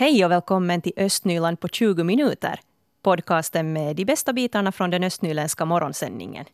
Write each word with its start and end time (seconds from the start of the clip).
Hej 0.00 0.24
och 0.24 0.30
välkommen 0.30 0.82
till 0.82 0.92
Östnyland 0.96 1.60
på 1.60 1.68
20 1.68 2.04
minuter. 2.04 2.60
Podcasten 3.02 3.72
med 3.72 3.96
de 3.96 4.04
bästa 4.04 4.32
bitarna 4.32 4.72
från 4.72 4.90
den 4.90 5.04
östnyländska 5.04 5.64
morgonsändningen. 5.64 6.44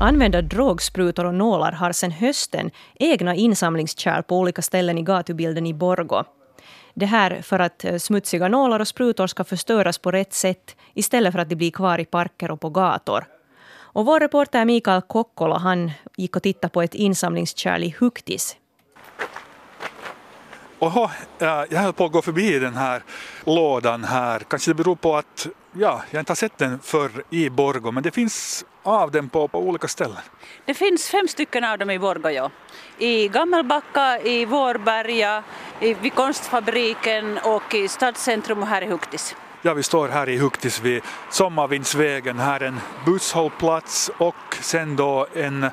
Använda 0.00 0.42
drogsprutor 0.42 1.24
och 1.24 1.34
nålar 1.34 1.72
har 1.72 1.92
sedan 1.92 2.10
hösten 2.10 2.70
egna 2.94 3.34
insamlingskärl 3.34 4.22
på 4.22 4.38
olika 4.38 4.62
ställen 4.62 4.98
i 4.98 5.02
gatubilden 5.02 5.66
i 5.66 5.74
Borgo. 5.74 6.24
Det 6.94 7.06
här 7.06 7.42
för 7.42 7.58
att 7.58 7.84
eh, 7.84 7.96
smutsiga 7.96 8.48
nålar 8.48 8.80
och 8.80 8.88
sprutor 8.88 9.26
ska 9.26 9.44
förstöras 9.44 9.98
på 9.98 10.10
rätt 10.10 10.32
sätt 10.32 10.76
istället 10.94 11.32
för 11.32 11.38
att 11.38 11.48
de 11.48 11.56
blir 11.56 11.70
kvar 11.70 11.98
i 11.98 12.04
parker 12.04 12.50
och 12.50 12.60
på 12.60 12.70
gator. 12.70 13.24
Och 13.76 14.06
vår 14.06 14.20
reporter 14.20 14.64
Mikael 14.64 15.02
Kokkola 15.02 15.58
han 15.58 15.90
gick 16.16 16.36
och 16.36 16.42
tittade 16.42 16.72
på 16.72 16.82
ett 16.82 16.94
insamlingskärl 16.94 17.84
i 17.84 17.94
Huktis 17.98 18.56
Oho, 20.86 21.10
jag 21.68 21.80
höll 21.80 21.92
på 21.92 22.04
att 22.04 22.12
gå 22.12 22.22
förbi 22.22 22.58
den 22.58 22.74
här 22.76 23.02
lådan 23.44 24.04
här. 24.04 24.38
Kanske 24.38 24.70
det 24.70 24.74
beror 24.74 24.96
på 24.96 25.16
att 25.16 25.46
ja, 25.72 26.02
jag 26.10 26.20
inte 26.20 26.30
har 26.30 26.36
sett 26.36 26.58
den 26.58 26.78
förr 26.78 27.10
i 27.30 27.50
Borgo, 27.50 27.90
men 27.90 28.02
det 28.02 28.10
finns 28.10 28.64
av 28.82 29.10
den 29.10 29.28
på, 29.28 29.48
på 29.48 29.58
olika 29.58 29.88
ställen. 29.88 30.16
Det 30.64 30.74
finns 30.74 31.08
fem 31.08 31.28
stycken 31.28 31.64
av 31.64 31.78
dem 31.78 31.90
i 31.90 31.98
Borgo, 31.98 32.30
ja. 32.30 32.50
I 32.98 33.28
Gammelbacka, 33.28 34.20
i 34.20 34.44
Vårberga, 34.44 35.42
i, 35.80 35.94
vid 35.94 36.14
Konstfabriken 36.14 37.38
och 37.44 37.74
i 37.74 37.88
Stadscentrum 37.88 38.62
och 38.62 38.68
här 38.68 38.82
i 38.82 38.86
Huktis. 38.86 39.36
Ja, 39.62 39.74
vi 39.74 39.82
står 39.82 40.08
här 40.08 40.28
i 40.28 40.38
Huktis 40.38 40.80
vid 40.80 41.02
Sommarvindsvägen. 41.30 42.38
Här 42.38 42.60
är 42.60 42.66
en 42.66 42.80
busshållplats 43.06 44.10
och 44.18 44.56
sen 44.60 44.96
då 44.96 45.26
en 45.34 45.66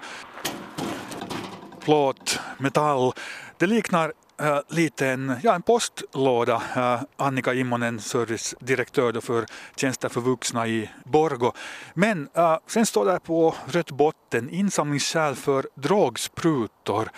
plåt, 1.79 2.39
metall. 2.57 3.13
Det 3.57 3.67
liknar 3.67 4.13
äh, 4.41 4.59
lite 4.67 5.07
en, 5.07 5.35
ja, 5.43 5.55
en 5.55 5.61
postlåda. 5.61 6.61
Äh, 6.75 7.01
Annika 7.15 7.53
Immonen, 7.53 7.99
servicedirektör 7.99 9.21
för 9.21 9.45
tjänster 9.75 10.09
för 10.09 10.21
vuxna 10.21 10.67
i 10.67 10.89
Borgo. 11.03 11.51
Men 11.93 12.29
äh, 12.33 12.57
sen 12.67 12.85
står 12.85 13.05
det 13.05 13.19
på 13.19 13.55
rött 13.65 13.91
botten 13.91 14.49
insamlingskärl 14.49 15.35
för 15.35 15.67
drogsprutor. 15.75 17.09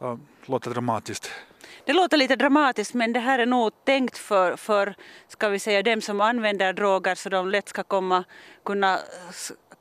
Äh, 0.00 0.16
låter 0.46 0.70
dramatiskt. 0.70 1.30
Det 1.84 1.92
låter 1.92 2.16
lite 2.16 2.36
dramatiskt 2.36 2.94
men 2.94 3.12
det 3.12 3.20
här 3.20 3.38
är 3.38 3.46
nog 3.46 3.72
tänkt 3.84 4.18
för, 4.18 4.56
för 4.56 4.94
ska 5.28 5.48
vi 5.48 5.58
säga, 5.58 5.82
dem 5.82 6.00
som 6.00 6.20
använder 6.20 6.72
droger 6.72 7.14
så 7.14 7.28
de 7.28 7.48
lätt 7.48 7.68
ska 7.68 7.82
komma 7.82 8.24
kunna 8.64 8.98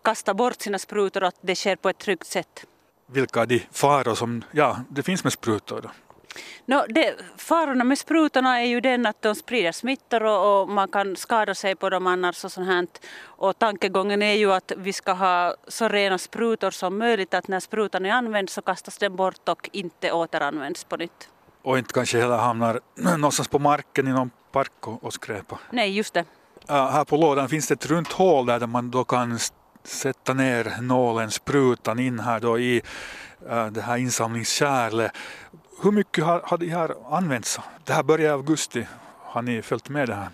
kasta 0.03 0.33
bort 0.33 0.61
sina 0.61 0.79
sprutor 0.79 1.23
och 1.23 1.27
att 1.27 1.39
det 1.41 1.55
sker 1.55 1.75
på 1.75 1.89
ett 1.89 1.97
tryggt 1.97 2.27
sätt. 2.27 2.65
Vilka 3.07 3.41
är 3.41 3.45
de 3.45 3.59
faror 3.71 4.15
som 4.15 4.43
ja, 4.51 4.79
det 4.89 5.03
finns 5.03 5.23
med 5.23 5.33
sprutor? 5.33 5.81
Då? 5.81 5.89
No, 6.65 6.85
det, 6.89 7.15
farorna 7.37 7.83
med 7.83 7.97
sprutorna 7.97 8.61
är 8.61 8.65
ju 8.65 8.81
den 8.81 9.05
att 9.05 9.21
de 9.21 9.35
sprider 9.35 9.71
smittor 9.71 10.23
och, 10.23 10.61
och, 10.61 10.69
man 10.69 10.87
kan 10.87 11.15
skada 11.15 11.55
sig 11.55 11.75
på 11.75 11.89
dem 11.89 12.07
annars 12.07 12.45
och 12.45 12.51
sånt 12.51 12.67
här. 12.67 12.87
Och 13.23 13.59
tankegången 13.59 14.21
är 14.21 14.33
ju 14.33 14.53
att 14.53 14.71
vi 14.77 14.93
ska 14.93 15.13
ha 15.13 15.55
så 15.67 15.87
rena 15.87 16.17
sprutor 16.17 16.71
som 16.71 16.97
möjligt 16.97 17.33
att 17.33 17.47
när 17.47 17.59
sprutan 17.59 18.05
är 18.05 18.11
använd 18.11 18.49
så 18.49 18.61
kastas 18.61 18.97
den 18.97 19.15
bort 19.15 19.49
och 19.49 19.69
inte 19.71 20.11
återanvänds 20.11 20.83
på 20.83 20.97
nytt. 20.97 21.29
Och 21.61 21.77
inte 21.77 21.93
kanske 21.93 22.21
heller 22.21 22.37
hamnar 22.37 22.79
någonstans 23.17 23.47
på 23.47 23.59
marken 23.59 24.07
i 24.07 24.11
någon 24.11 24.31
park 24.51 24.87
och, 24.87 25.03
och 25.03 25.13
skräpa. 25.13 25.59
Nej, 25.71 25.97
just 25.97 26.13
det. 26.13 26.25
Uh, 26.69 26.91
här 26.91 27.05
på 27.05 27.17
lådan 27.17 27.49
finns 27.49 27.67
det 27.67 27.73
ett 27.73 27.85
runt 27.85 28.11
hål 28.11 28.45
där 28.45 28.67
man 28.67 28.91
då 28.91 29.03
kan 29.03 29.39
sätta 29.83 30.33
ner 30.33 30.81
nålen, 30.81 31.31
sprutan 31.31 31.99
in 31.99 32.19
här 32.19 32.39
då 32.39 32.59
i 32.59 32.81
uh, 33.49 33.67
det 33.67 33.81
här 33.81 33.97
insamlingskärlet. 33.97 35.11
Hur 35.83 35.91
mycket 35.91 36.23
har, 36.23 36.41
har 36.43 36.57
det 36.57 36.69
här 36.69 37.15
använts? 37.15 37.59
Det 37.83 37.93
här 37.93 38.03
började 38.03 38.23
i 38.23 38.31
augusti. 38.31 38.87
Har 39.31 39.41
ni 39.41 39.61
följt 39.61 39.89
med 39.89 40.09
det 40.09 40.15
här? 40.15 40.29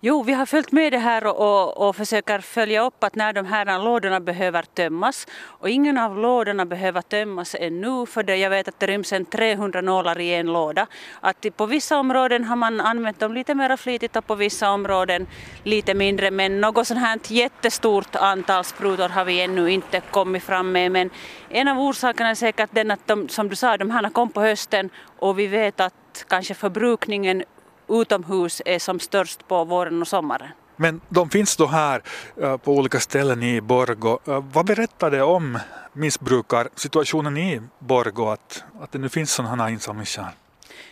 Jo, 0.00 0.22
vi 0.22 0.32
har 0.32 0.46
följt 0.46 0.72
med 0.72 0.92
det 0.92 0.98
här 0.98 1.26
och, 1.26 1.36
och, 1.36 1.88
och, 1.88 1.96
försöker 1.96 2.38
följa 2.38 2.82
upp 2.82 3.04
att 3.04 3.14
när 3.14 3.32
de 3.32 3.46
här 3.46 3.84
lådorna 3.84 4.20
behöver 4.20 4.62
tömmas 4.62 5.26
och 5.42 5.68
ingen 5.70 5.98
av 5.98 6.18
lådorna 6.18 6.66
behöver 6.66 7.02
tömmas 7.02 7.56
ännu 7.58 8.06
för 8.06 8.22
det, 8.22 8.36
jag 8.36 8.50
vet 8.50 8.68
att 8.68 8.80
det 8.80 8.86
ryms 8.86 9.12
en 9.12 9.24
300 9.24 9.80
nålar 9.80 10.20
i 10.20 10.34
en 10.34 10.46
låda. 10.46 10.86
Att 11.20 11.46
på 11.56 11.66
vissa 11.66 11.98
områden 11.98 12.44
har 12.44 12.56
man 12.56 12.80
använt 12.80 13.20
dem 13.20 13.34
lite 13.34 13.54
mer 13.54 13.76
flitigt 13.76 14.16
och 14.16 14.26
på 14.26 14.34
vissa 14.34 14.70
områden 14.70 15.26
lite 15.64 15.94
mindre 15.94 16.30
men 16.30 16.60
något 16.60 16.86
sånt 16.86 17.00
här 17.00 17.18
jättestort 17.28 18.16
antal 18.16 18.64
sprutor 18.64 19.08
har 19.08 19.24
vi 19.24 19.40
ännu 19.40 19.70
inte 19.70 20.00
kommit 20.00 20.42
fram 20.42 20.72
med 20.72 20.92
men 20.92 21.10
en 21.48 21.68
av 21.68 21.78
orsakerna 21.78 22.30
är 22.30 22.34
säkert 22.34 22.70
den 22.72 22.90
att 22.90 23.06
de, 23.06 23.28
som 23.28 23.48
du 23.48 23.56
sa, 23.56 23.76
de 23.76 23.90
här 23.90 24.10
kom 24.10 24.30
på 24.30 24.40
hösten 24.40 24.90
och 25.18 25.38
vi 25.38 25.46
vet 25.46 25.80
att 25.80 26.24
kanske 26.28 26.54
förbrukningen 26.54 27.44
utomhus 27.88 28.62
är 28.64 28.78
som 28.78 29.00
störst 29.00 29.48
på 29.48 29.64
våren 29.64 30.02
och 30.02 30.08
sommaren. 30.08 30.48
Men 30.76 31.00
de 31.08 31.30
finns 31.30 31.56
då 31.56 31.66
här 31.66 32.02
uh, 32.42 32.56
på 32.56 32.72
olika 32.72 33.00
ställen 33.00 33.42
i 33.42 33.60
Borgo. 33.60 34.18
Uh, 34.28 34.44
vad 34.52 34.66
berättar 34.66 35.10
det 35.10 35.22
om 35.22 35.58
missbrukarsituationen 35.92 37.36
i 37.36 37.60
Borgo 37.78 38.28
att, 38.28 38.64
att 38.80 38.92
det 38.92 38.98
nu 38.98 39.08
finns 39.08 39.32
sådana 39.32 39.62
här 39.62 39.70
insamlingskärl? 39.70 40.32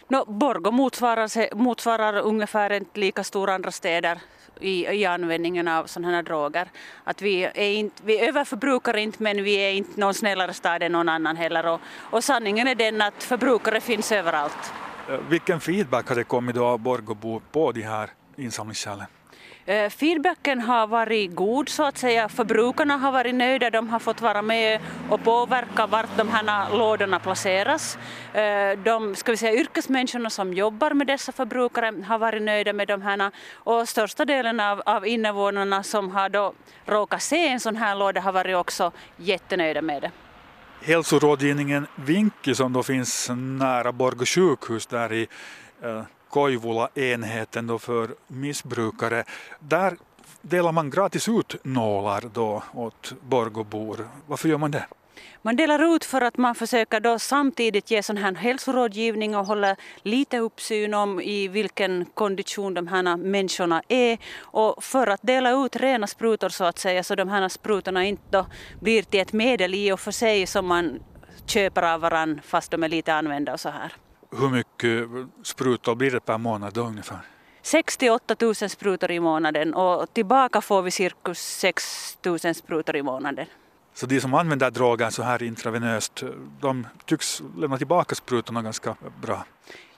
No, 0.09 0.25
Borgo 0.27 0.71
motsvarar, 0.71 1.55
motsvarar 1.55 2.19
ungefär 2.19 2.73
inte 2.73 3.01
lika 3.01 3.25
stora 3.25 3.55
andra 3.55 3.71
städer 3.71 4.19
i, 4.61 4.87
i 4.87 5.05
användningen 5.05 5.69
av 5.69 5.87
sådana 5.87 6.17
här 6.17 6.23
droger. 6.23 6.69
Att 7.05 7.23
vi, 7.23 7.45
är 7.45 7.73
inte, 7.73 8.03
vi 8.05 8.21
överförbrukar 8.29 8.97
inte 8.97 9.23
men 9.23 9.45
vi 9.45 9.55
är 9.55 9.73
inte 9.73 10.01
någon 10.01 10.15
snällare 10.15 10.55
stad 10.55 10.83
än 10.83 10.93
någon 10.93 11.09
annan 11.09 11.37
heller 11.37 11.67
och, 11.67 11.81
och 12.11 12.25
sanningen 12.25 12.69
är 12.69 12.75
den 12.75 13.03
att 13.03 13.23
förbrukare 13.23 13.81
finns 13.81 14.13
överallt. 14.13 14.73
Eh, 15.09 15.19
vilken 15.29 15.61
feedback 15.61 16.09
har 16.09 16.17
det 16.17 16.25
kommit 16.25 16.55
då 16.55 16.65
av 16.65 16.79
Borgåbo 16.79 17.41
på 17.53 17.73
de 17.73 17.83
här 17.83 18.11
insamlingskärlen? 18.37 19.07
Eh, 19.67 19.91
feedbacken 19.91 20.61
har 20.61 20.87
varit 20.87 21.35
god 21.35 21.69
så 21.69 21.85
att 21.85 21.99
säga. 21.99 22.29
Förbrukarna 22.29 22.97
har 22.97 23.13
varit 23.13 23.35
nöjda, 23.35 23.71
de 23.71 23.89
har 23.89 23.99
fått 23.99 24.21
vara 24.21 24.43
med 24.43 24.81
och 25.11 25.25
påverka 25.25 25.87
vart 25.87 26.17
de 26.17 26.29
här 26.29 26.77
lådorna 26.79 27.19
placeras. 27.19 27.99
Eh, 28.33 28.79
de 28.79 29.15
ska 29.15 29.33
vi 29.33 29.37
säga, 29.37 29.61
yrkesmänniskorna 29.61 30.31
som 30.31 30.55
jobbar 30.55 30.91
med 30.91 31.07
dessa 31.07 31.33
förbrukare 31.33 32.05
har 32.07 32.19
varit 32.19 32.43
nöjda 32.43 32.73
med 32.73 32.89
de 32.89 33.03
här 33.03 33.31
och 33.55 33.89
största 33.89 34.25
delen 34.25 34.61
av, 34.61 34.83
av 34.87 35.07
invånarna 35.07 35.83
som 35.83 36.11
har 36.11 36.29
då 36.29 36.53
råkat 36.85 37.23
se 37.23 37.49
en 37.49 37.61
sån 37.61 37.77
här 37.77 37.95
låda 37.95 38.21
har 38.21 38.33
varit 38.33 38.57
också 38.57 38.93
jättenöjda 39.17 39.83
med 39.83 40.03
det 40.03 40.11
hälsorådgivningen 40.81 41.87
Vinki 41.95 42.55
som 42.55 42.73
då 42.73 42.83
finns 42.83 43.31
nära 43.35 43.93
Borgå 43.93 44.25
sjukhus 44.25 44.87
där 44.87 45.13
i 45.13 45.29
eh, 45.83 46.03
Koivula-enheten 46.31 47.67
då 47.67 47.79
för 47.79 48.15
missbrukare. 48.27 49.25
Där 49.59 49.97
delar 50.43 50.73
man 50.73 50.91
gratis 50.91 51.29
ut 51.29 51.57
nålar 51.65 52.25
då 52.33 52.63
åt 52.75 53.13
Borgåbor. 53.21 54.09
Varför 54.27 54.49
gör 54.49 54.59
man 54.59 54.71
det? 54.71 54.87
Man 55.43 55.57
delar 55.57 55.95
ut 55.97 56.05
för 56.05 56.21
att 56.21 56.37
man 56.37 56.55
försöker 56.55 57.01
då 57.01 57.19
samtidigt 57.19 57.91
ge 57.91 58.03
sån 58.03 58.17
här 58.17 58.35
hälsorådgivning 58.35 59.37
och 59.37 59.47
hålla 59.47 59.77
lite 60.03 60.39
uppsyn 60.39 60.95
om 60.95 61.21
i 61.21 61.49
vilken 61.49 62.05
kondition 62.15 62.75
de 62.75 62.87
här 62.87 63.17
människorna 63.17 63.83
är 63.89 64.19
och 64.41 64.85
för 64.85 65.07
att 65.07 65.23
dela 65.23 65.51
ut 65.51 65.77
rena 65.77 66.07
sprutor 66.07 66.49
så 66.49 66.65
att 66.65 66.79
säga 66.79 67.03
så 67.03 67.15
de 67.15 67.29
här 67.29 67.49
sprutorna 67.49 68.05
inte 68.05 68.47
blir 68.81 69.03
till 69.03 69.21
ett 69.21 69.33
medel 69.33 69.75
i 69.75 69.93
och 69.93 70.01
för 70.01 70.11
sig 70.11 70.47
som 70.47 70.67
man 70.67 71.01
köper 71.47 71.83
av 71.83 72.01
varann 72.01 72.41
fast 72.45 72.71
de 72.71 72.83
är 72.83 72.89
lite 72.89 73.15
använda 73.15 73.53
och 73.53 73.61
så 73.61 73.69
här. 73.69 73.93
Hur 74.31 74.49
mycket 74.49 75.09
sprutor 75.43 75.95
blir 75.95 76.11
det 76.11 76.21
per 76.21 76.39
månad 76.39 76.75
då 76.75 76.81
ungefär? 76.81 77.19
68 77.63 78.37
000 78.41 78.55
sprutor 78.55 79.11
i 79.11 79.21
månaden 79.21 79.75
och 79.75 80.15
tillbaka 80.15 80.61
får 80.61 80.83
vi 80.83 80.91
cirkus 80.91 81.39
6 81.39 82.19
000 82.25 82.39
sprutor 82.39 82.97
i 82.97 83.03
månaden. 83.03 83.47
Så 83.97 84.07
de 84.07 84.21
som 84.21 84.35
använder 84.35 84.71
drogen 84.71 85.13
så 85.13 85.23
här 85.23 85.43
intravenöst, 85.43 86.23
de 86.61 86.87
tycks 87.05 87.43
lämna 87.57 87.79
tillbaka 87.79 88.15
sprutorna 88.15 88.63
ganska 88.63 88.97
bra. 89.23 89.45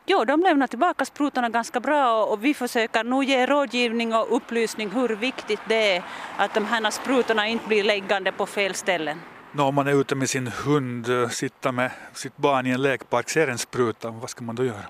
Jo, 0.06 0.24
de 0.24 0.40
lämnar 0.40 0.66
tillbaka 0.66 1.04
sprutorna 1.04 1.48
ganska 1.48 1.80
bra 1.80 2.24
och 2.24 2.44
vi 2.44 2.54
försöker 2.54 3.04
nog 3.04 3.24
ge 3.24 3.46
rådgivning 3.46 4.14
och 4.14 4.36
upplysning 4.36 4.90
hur 4.90 5.08
viktigt 5.08 5.60
det 5.68 5.96
är 5.96 6.02
att 6.36 6.54
de 6.54 6.64
här 6.64 6.90
sprutorna 6.90 7.46
inte 7.46 7.68
blir 7.68 7.84
läggande 7.84 8.32
på 8.32 8.46
fel 8.46 8.74
ställen. 8.74 9.18
Nå, 9.52 9.64
om 9.64 9.74
man 9.74 9.86
är 9.86 10.00
ute 10.00 10.14
med 10.14 10.30
sin 10.30 10.46
hund, 10.46 11.06
sitter 11.30 11.72
med 11.72 11.90
sitt 12.12 12.36
barn 12.36 12.66
i 12.66 12.70
en 12.70 12.82
lekpark, 12.82 13.30
ser 13.30 13.48
en 13.48 13.58
spruta, 13.58 14.10
vad 14.10 14.30
ska 14.30 14.44
man 14.44 14.56
då 14.56 14.64
göra? 14.64 14.84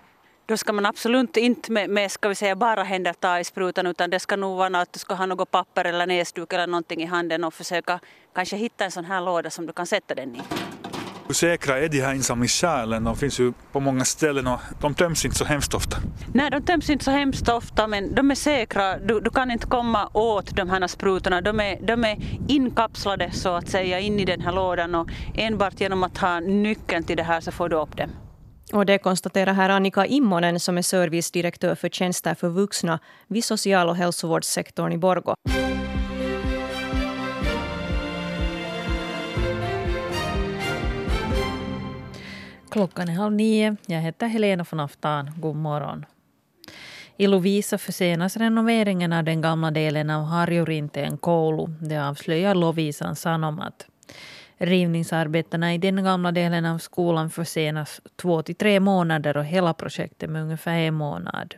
Då 0.48 0.56
ska 0.56 0.72
man 0.72 0.86
absolut 0.86 1.36
inte 1.36 1.72
med, 1.72 1.90
med 1.90 2.10
ska 2.10 2.28
vi 2.28 2.34
säga, 2.34 2.56
bara 2.56 2.82
händer 2.82 3.12
ta 3.12 3.38
i 3.38 3.44
sprutan 3.44 3.86
utan 3.86 4.10
det 4.10 4.20
ska 4.20 4.36
nog 4.36 4.58
vara 4.58 4.80
att 4.80 4.92
du 4.92 4.98
ska 4.98 5.14
ha 5.14 5.26
något 5.26 5.50
papper 5.50 5.84
eller 5.84 6.06
näsduk 6.06 6.52
eller 6.52 6.66
någonting 6.66 7.02
i 7.02 7.06
handen 7.06 7.44
och 7.44 7.54
försöka 7.54 8.00
kanske 8.34 8.56
hitta 8.56 8.84
en 8.84 8.90
sån 8.90 9.04
här 9.04 9.20
låda 9.20 9.50
som 9.50 9.66
du 9.66 9.72
kan 9.72 9.86
sätta 9.86 10.14
den 10.14 10.36
i. 10.36 10.40
Hur 11.26 11.34
säkra 11.34 11.78
är 11.78 11.88
de 11.88 12.00
här 12.00 12.14
insamlingskärlen? 12.14 13.04
De 13.04 13.16
finns 13.16 13.40
ju 13.40 13.52
på 13.72 13.80
många 13.80 14.04
ställen 14.04 14.46
och 14.46 14.60
de 14.80 14.94
töms 14.94 15.24
inte 15.24 15.36
så 15.36 15.44
hemskt 15.44 15.74
ofta. 15.74 15.96
Nej, 16.34 16.50
de 16.50 16.62
töms 16.62 16.90
inte 16.90 17.04
så 17.04 17.10
hemskt 17.10 17.48
ofta 17.48 17.86
men 17.86 18.14
de 18.14 18.30
är 18.30 18.34
säkra. 18.34 18.98
Du, 18.98 19.20
du 19.20 19.30
kan 19.30 19.50
inte 19.50 19.66
komma 19.66 20.10
åt 20.12 20.56
de 20.56 20.70
här 20.70 20.86
sprutorna. 20.86 21.40
De 21.40 21.60
är, 21.60 21.78
de 21.80 22.04
är 22.04 22.16
inkapslade 22.48 23.30
så 23.32 23.48
att 23.48 23.68
säga 23.68 24.00
in 24.00 24.20
i 24.20 24.24
den 24.24 24.40
här 24.40 24.52
lådan 24.52 24.94
och 24.94 25.08
enbart 25.34 25.80
genom 25.80 26.02
att 26.02 26.18
ha 26.18 26.40
nyckeln 26.40 27.04
till 27.04 27.16
det 27.16 27.22
här 27.22 27.40
så 27.40 27.52
får 27.52 27.68
du 27.68 27.76
upp 27.76 27.96
dem. 27.96 28.10
Och 28.72 28.86
det 28.86 28.98
konstaterar 28.98 29.52
här 29.52 29.68
Annika 29.68 30.06
Immonen 30.06 30.60
som 30.60 30.78
är 30.78 30.82
servicedirektör 30.82 31.74
för 31.74 31.88
tjänster 31.88 32.34
för 32.34 32.48
vuxna 32.48 32.98
vid 33.26 33.44
social 33.44 33.88
och 33.88 33.96
hälsovårdssektorn 33.96 34.92
i 34.92 34.98
Borgå. 34.98 35.34
Klockan 42.70 43.08
är 43.08 43.12
halv 43.12 43.34
nio. 43.34 43.76
Jag 43.86 44.00
heter 44.00 44.26
Helena 44.26 44.64
von 44.70 44.80
Aftan. 44.80 45.30
God 45.36 45.56
morgon. 45.56 46.06
I 47.16 47.26
Lovisa 47.26 47.78
försenas 47.78 48.36
renoveringen 48.36 49.12
av 49.12 49.24
den 49.24 49.40
gamla 49.40 49.70
delen 49.70 50.10
av 50.10 50.24
Harjurinteen 50.24 51.18
koulu. 51.18 51.66
Det 51.80 51.96
avslöjar 51.96 52.54
Lovisan 52.54 53.16
Sanomat. 53.16 53.86
Rivningsarbetena 54.58 55.74
i 55.74 55.78
den 55.78 56.04
gamla 56.04 56.32
delen 56.32 56.64
av 56.64 56.78
skolan 56.78 57.30
försenas 57.30 58.00
två 58.16 58.42
till 58.42 58.54
tre 58.54 58.80
månader 58.80 59.36
och 59.36 59.44
hela 59.44 59.74
projektet 59.74 60.30
med 60.30 60.42
ungefär 60.42 60.78
en 60.78 60.94
månad. 60.94 61.54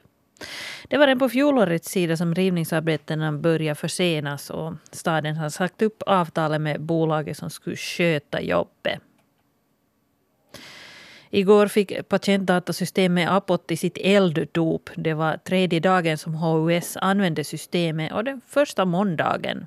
Det 0.89 0.99
var 0.99 1.07
redan 1.07 1.19
på 1.19 1.29
fjolårets 1.29 1.91
sida 1.91 2.17
som 2.17 2.35
rivningsarbetena 2.35 3.33
började 3.33 3.75
försenas 3.75 4.51
och 4.51 4.75
staden 4.91 5.37
har 5.37 5.49
sagt 5.49 5.83
upp 5.83 6.03
avtalet 6.07 6.61
med 6.61 6.81
bolaget 6.81 7.37
som 7.37 7.51
skulle 7.51 7.77
sköta 7.77 8.41
jobbet. 8.41 9.01
Igår 11.31 11.67
fick 11.67 12.09
patientdatasystemet 12.09 13.29
Apot 13.29 13.71
i 13.71 13.77
sitt 13.77 13.99
elddop. 14.01 14.91
Det 14.97 15.15
var 15.15 15.37
tredje 15.37 15.81
dagen 15.81 16.19
som 16.19 16.35
HUS 16.35 16.97
använde 16.97 17.45
systemet 17.45 18.13
och 18.13 18.25
den 18.25 18.41
första 18.47 18.85
måndagen. 18.85 19.67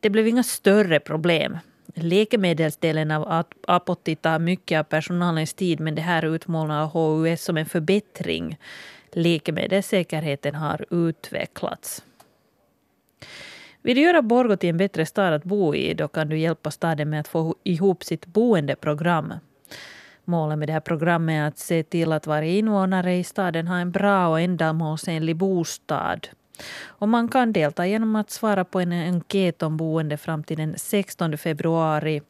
Det 0.00 0.10
blev 0.10 0.28
inga 0.28 0.42
större 0.42 1.00
problem. 1.00 1.58
Läkemedelsdelen 1.94 3.10
av 3.10 3.44
Apotti 3.66 4.16
tar 4.16 4.38
mycket 4.38 4.78
av 4.78 4.82
personalens 4.84 5.54
tid 5.54 5.80
men 5.80 5.94
det 5.94 6.02
här 6.02 6.24
utmålar 6.24 6.86
HUS 6.86 7.44
som 7.44 7.56
en 7.56 7.66
förbättring. 7.66 8.58
Läkemedelssäkerheten 9.12 10.54
har 10.54 10.84
utvecklats. 10.90 12.04
Vill 13.82 13.96
du 13.96 14.02
göra 14.02 14.22
Borgå 14.22 14.56
till 14.56 14.68
en 14.68 14.76
bättre 14.76 15.06
stad 15.06 15.32
att 15.32 15.44
bo 15.44 15.74
i 15.74 15.94
då 15.94 16.08
kan 16.08 16.28
du 16.28 16.38
hjälpa 16.38 16.70
staden 16.70 17.10
med 17.10 17.20
att 17.20 17.28
få 17.28 17.54
ihop 17.64 18.04
sitt 18.04 18.26
boendeprogram. 18.26 19.34
Målet 20.24 20.58
med 20.58 20.68
det 20.68 20.72
här 20.72 20.80
programmet 20.80 21.42
är 21.42 21.48
att 21.48 21.58
se 21.58 21.82
till 21.82 22.12
att 22.12 22.26
varje 22.26 22.58
invånare 22.58 23.16
i 23.16 23.24
staden 23.24 23.68
har 23.68 23.78
en 23.78 23.90
bra 23.90 24.28
och 24.28 24.40
ändamålsenlig 24.40 25.36
bostad. 25.36 26.28
Och 26.84 27.08
man 27.08 27.28
kan 27.28 27.52
delta 27.52 27.86
genom 27.86 28.16
att 28.16 28.30
svara 28.30 28.64
på 28.64 28.80
en 28.80 28.92
enkät 28.92 29.62
om 29.62 29.76
boende 29.76 30.16
fram 30.16 30.44
till 30.44 30.56
den 30.56 30.78
16 30.78 31.38
februari 31.38 32.22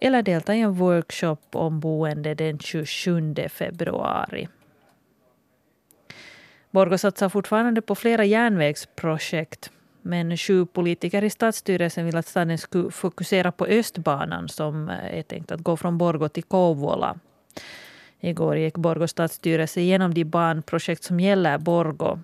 eller 0.00 0.22
delta 0.22 0.54
i 0.54 0.60
en 0.60 0.72
workshop 0.72 1.36
om 1.52 1.80
boende 1.80 2.34
den 2.34 2.58
27 2.58 3.34
februari. 3.48 4.48
Borgå 6.70 6.98
satsar 6.98 7.28
fortfarande 7.28 7.82
på 7.82 7.94
flera 7.94 8.24
järnvägsprojekt 8.24 9.70
men 10.02 10.36
sju 10.36 10.66
politiker 10.66 11.24
i 11.24 11.30
stadsstyrelsen 11.30 12.06
vill 12.06 12.16
att 12.16 12.26
staden 12.26 12.58
ska 12.58 12.90
fokusera 12.90 13.52
på 13.52 13.66
Östbanan 13.66 14.48
som 14.48 14.88
eh, 14.88 15.18
är 15.18 15.22
tänkt 15.22 15.52
att 15.52 15.60
gå 15.60 15.76
från 15.76 15.98
Borgå 15.98 16.28
till 16.28 16.42
Kouvola. 16.42 17.16
Igår 18.20 18.56
gick 18.56 18.76
Borgå 18.76 19.08
stadsstyrelse 19.08 19.80
igenom 19.80 20.14
de 20.14 20.24
banprojekt 20.24 21.04
som 21.04 21.20
gäller 21.20 21.58
Borgå. 21.58 22.18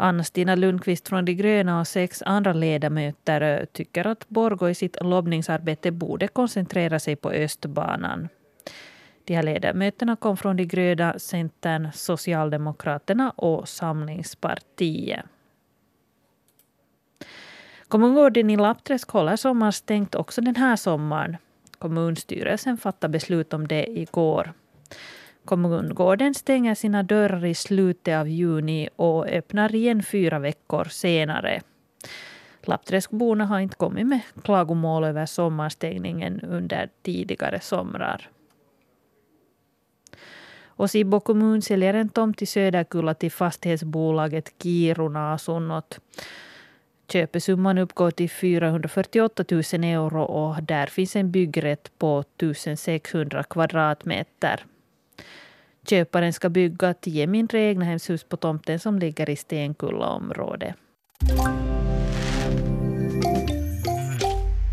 Anna-Stina 0.00 0.54
Lundqvist 0.54 1.08
från 1.08 1.24
De 1.24 1.34
gröna 1.34 1.80
och 1.80 1.88
sex 1.88 2.22
andra 2.26 2.52
ledamöter 2.52 3.40
eh, 3.40 3.64
tycker 3.64 4.06
att 4.06 4.28
Borgå 4.28 4.68
i 4.70 4.74
sitt 4.74 4.96
lobbningsarbete 5.00 5.90
borde 5.90 6.28
koncentrera 6.28 6.98
sig 6.98 7.16
på 7.16 7.30
Östbanan. 7.30 8.28
De 9.24 9.34
här 9.34 9.42
ledamöterna 9.42 10.16
kom 10.16 10.36
från 10.36 10.56
De 10.56 10.64
gröna, 10.64 11.18
Centern, 11.18 11.88
Socialdemokraterna 11.94 13.30
och 13.30 13.68
Samlingspartiet. 13.68 15.24
Kommungården 17.88 18.50
i 18.50 18.56
Lappträsk 18.56 19.10
håller 19.10 19.36
sommarstängt 19.36 20.14
också 20.14 20.40
den 20.40 20.56
här 20.56 20.76
sommaren. 20.76 21.36
Kommunstyrelsen 21.78 22.76
fattade 22.76 23.12
beslut 23.12 23.52
om 23.52 23.68
det 23.68 23.90
igår. 23.90 24.52
Kommungården 25.50 26.34
stänger 26.34 26.74
sina 26.74 27.02
dörrar 27.02 27.44
i 27.44 27.54
slutet 27.54 28.18
av 28.18 28.28
juni 28.28 28.88
och 28.96 29.26
öppnar 29.26 29.74
igen 29.74 30.02
fyra 30.02 30.38
veckor 30.38 30.84
senare. 30.84 31.60
Lappträskborna 32.62 33.46
har 33.46 33.60
inte 33.60 33.76
kommit 33.76 34.06
med 34.06 34.20
klagomål 34.42 35.04
över 35.04 35.26
sommarstängningen 35.26 36.40
under 36.40 36.88
tidigare 37.02 37.60
somrar. 37.60 38.30
Och 40.64 40.90
Sibbo 40.90 41.20
kommun 41.20 41.62
säljer 41.62 41.94
en 41.94 42.08
tomt 42.08 42.42
i 42.42 42.46
Söderkulla 42.46 43.14
till 43.14 43.32
fastighetsbolaget 43.32 44.54
Kiruna 44.62 45.32
Asunnot. 45.32 45.98
Köpesumman 47.08 47.78
uppgår 47.78 48.10
till 48.10 48.30
448 48.30 49.44
000 49.50 49.62
euro 49.84 50.22
och 50.22 50.62
där 50.62 50.86
finns 50.86 51.16
en 51.16 51.30
byggrätt 51.30 51.98
på 51.98 52.24
1600 52.38 53.42
kvadratmeter. 53.42 54.64
Köparen 55.90 56.32
ska 56.32 56.48
bygga 56.48 56.94
tio 56.94 57.26
mindre 57.26 57.60
egnahemshus 57.60 58.24
på 58.24 58.36
tomten 58.36 58.78
som 58.78 58.98
ligger 58.98 59.30
i 59.30 59.36
Stenkullaområdet. 59.36 60.74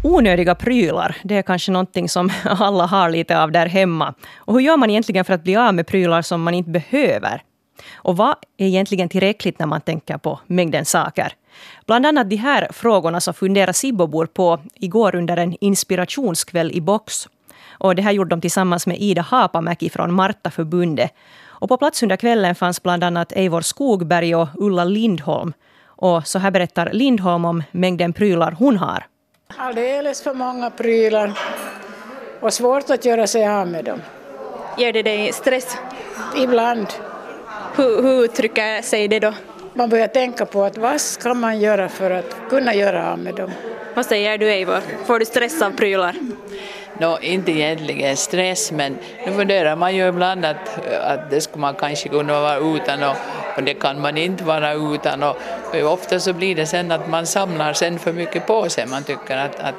Onödiga 0.04 0.56
prylar, 0.56 1.18
det 1.24 1.36
är 1.36 1.42
kanske 1.42 1.72
någonting 1.72 2.10
som 2.10 2.30
alla 2.44 2.86
har 2.86 3.10
lite 3.10 3.42
av 3.42 3.52
där 3.52 3.66
hemma. 3.66 4.14
Och 4.36 4.54
hur 4.54 4.62
gör 4.62 4.78
man 4.78 4.90
egentligen 4.90 5.26
för 5.26 5.34
att 5.34 5.44
bli 5.44 5.56
av 5.56 5.74
med 5.74 5.88
prylar 5.88 6.22
som 6.22 6.44
man 6.44 6.54
inte 6.54 6.70
behöver? 6.70 7.42
Och 7.94 8.18
vad 8.18 8.36
är 8.58 8.66
egentligen 8.68 9.10
tillräckligt 9.10 9.60
när 9.60 9.66
man 9.66 9.82
tänker 9.82 10.18
på 10.18 10.40
mängden 10.48 10.86
saker? 10.86 11.34
Bland 11.86 12.06
annat 12.06 12.30
de 12.30 12.36
här 12.36 12.68
frågorna 12.72 13.22
som 13.22 13.34
funderar 13.34 13.74
Sibbobor 13.74 14.26
på 14.26 14.60
igår 14.74 15.16
under 15.16 15.38
en 15.38 15.56
inspirationskväll 15.62 16.72
i 16.72 16.82
Box. 16.82 17.28
Och 17.70 17.96
det 17.96 18.02
här 18.02 18.12
gjorde 18.12 18.30
de 18.30 18.42
tillsammans 18.42 18.88
med 18.88 18.98
Ida 19.00 19.22
Hapamäki 19.22 19.90
från 19.90 20.14
Martaförbundet. 20.14 21.14
Och 21.60 21.70
på 21.70 21.78
plats 21.78 22.04
under 22.04 22.16
kvällen 22.16 22.56
fanns 22.56 22.84
bland 22.84 23.04
annat 23.04 23.32
Eivor 23.32 23.62
Skogberg 23.62 24.36
och 24.36 24.48
Ulla 24.56 24.84
Lindholm. 24.84 25.54
Och 25.86 26.28
så 26.28 26.40
här 26.40 26.52
berättar 26.52 26.90
Lindholm 26.94 27.46
om 27.46 27.64
mängden 27.72 28.14
prylar 28.14 28.52
hon 28.52 28.78
har. 28.78 29.06
Alldeles 29.58 30.24
för 30.24 30.34
många 30.34 30.70
prylar 30.70 31.34
och 32.40 32.54
svårt 32.54 32.90
att 32.90 33.06
göra 33.06 33.28
sig 33.28 33.48
av 33.48 33.68
med 33.68 33.86
dem. 33.86 34.02
Ger 34.78 34.94
det 34.94 35.04
dig 35.04 35.34
stress? 35.34 35.78
Ibland. 36.38 36.88
Hur, 37.76 38.02
hur 38.02 38.24
uttrycker 38.24 38.82
sig 38.82 39.08
det 39.08 39.20
då? 39.20 39.34
Man 39.74 39.90
börjar 39.90 40.08
tänka 40.08 40.46
på 40.46 40.64
att 40.64 40.78
vad 40.78 41.02
ska 41.02 41.34
man 41.34 41.60
göra 41.60 41.90
för 41.90 42.12
att 42.12 42.36
kunna 42.50 42.74
göra 42.74 43.12
av 43.12 43.20
med 43.20 43.36
dem. 43.36 43.52
Vad 43.96 44.06
säger 44.06 44.38
du 44.38 44.50
Eivor? 44.50 44.82
Får 45.06 45.20
du 45.20 45.26
stress 45.26 45.62
av 45.62 45.72
prylar? 45.72 46.16
No, 47.00 47.18
inte 47.22 47.52
egentligen 47.52 48.18
stress, 48.18 48.72
men 48.72 48.98
nu 49.26 49.32
funderar 49.32 49.76
man 49.76 49.96
ju 49.96 50.08
ibland 50.08 50.46
att, 50.46 50.86
att 51.02 51.30
det 51.30 51.42
skulle 51.42 51.62
man 51.62 51.76
kanske 51.76 52.10
kunna 52.10 52.42
vara 52.42 52.58
utan 52.58 53.04
och, 53.04 53.16
och 53.58 53.64
det 53.64 53.74
kan 53.74 54.02
man 54.02 54.18
inte 54.18 54.44
vara 54.44 54.74
utan. 54.74 55.24
Och, 55.24 55.38
och 55.74 55.94
ofta 55.94 56.20
så 56.20 56.34
blir 56.34 56.56
det 56.56 56.66
sen 56.66 56.92
att 56.92 57.10
man 57.10 57.26
samlar 57.26 57.74
sen 57.74 58.00
för 58.00 58.14
mycket 58.14 58.48
på 58.48 58.70
sig. 58.70 58.86
Man 58.86 59.04
tycker 59.04 59.38
att, 59.38 59.60
att 59.60 59.76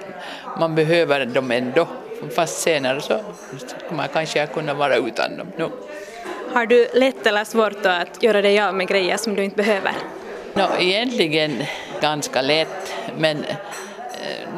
man 0.61 0.75
behöver 0.75 1.27
dem 1.27 1.51
ändå. 1.51 1.87
Fast 2.37 2.61
senare 2.61 3.01
så 3.01 3.21
skulle 3.57 3.97
man 3.97 4.09
kanske 4.13 4.47
kunna 4.47 4.75
vara 4.75 4.97
utan 4.97 5.37
dem. 5.37 5.47
No. 5.57 5.71
Har 6.53 6.67
du 6.67 6.89
lätt 6.95 7.27
eller 7.27 7.45
svårt 7.45 7.87
att 7.87 8.23
göra 8.23 8.43
dig 8.43 8.61
av 8.61 8.75
med 8.75 8.89
grejer 8.89 9.17
som 9.17 9.35
du 9.35 9.45
inte 9.45 9.57
behöver? 9.57 9.93
No, 10.55 10.67
egentligen 10.79 11.65
ganska 12.01 12.43
lätt, 12.43 12.95
men 13.19 13.45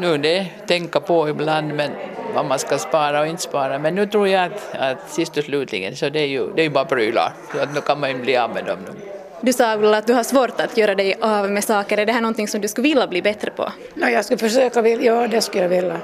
nu 0.01 0.19
det 0.19 0.47
tänka 0.67 1.01
på 1.01 1.29
ibland 1.29 1.75
men 1.75 1.91
vad 2.35 2.45
man 2.45 2.59
ska 2.59 2.79
spara 2.79 3.21
och 3.21 3.27
inte 3.27 3.43
spara. 3.43 3.79
Men 3.79 3.95
nu 3.95 4.07
tror 4.07 4.29
jag 4.29 4.45
att, 4.45 4.75
att 4.79 5.11
sist 5.11 5.37
och 5.37 5.45
slutligen 5.45 5.97
så 5.97 6.09
det 6.09 6.21
är 6.21 6.27
ju, 6.27 6.53
det 6.55 6.63
är 6.63 6.65
ju 6.65 6.71
bara 6.71 6.85
prylar, 6.85 7.33
så 7.53 7.63
att 7.63 7.75
nu 7.75 7.81
kan 7.81 8.01
man 8.01 8.11
ju 8.11 8.19
bli 8.19 8.37
av 8.37 8.55
med 8.55 8.65
dem. 8.65 8.79
Nu. 8.87 9.11
Du 9.41 9.53
sa 9.53 9.77
väl 9.77 9.95
att 9.95 10.07
du 10.07 10.13
har 10.15 10.23
svårt 10.23 10.61
att 10.61 10.77
göra 10.77 10.95
dig 10.95 11.17
av 11.21 11.51
med 11.51 11.65
saker. 11.65 11.99
Är 11.99 12.07
det 12.07 12.13
här 12.13 12.21
någonting 12.21 12.49
som 12.49 12.61
du 12.61 12.69
skulle 12.69 12.89
vilja 12.89 13.07
bli 13.07 13.23
bättre 13.23 13.51
på? 13.51 13.73
No, 13.95 14.07
jag 14.07 14.25
skulle 14.25 14.39
försöka, 14.39 14.89
ja 14.89 15.29
det 15.29 15.41
skulle 15.41 15.63
jag 15.63 15.69
vilja. 15.69 16.01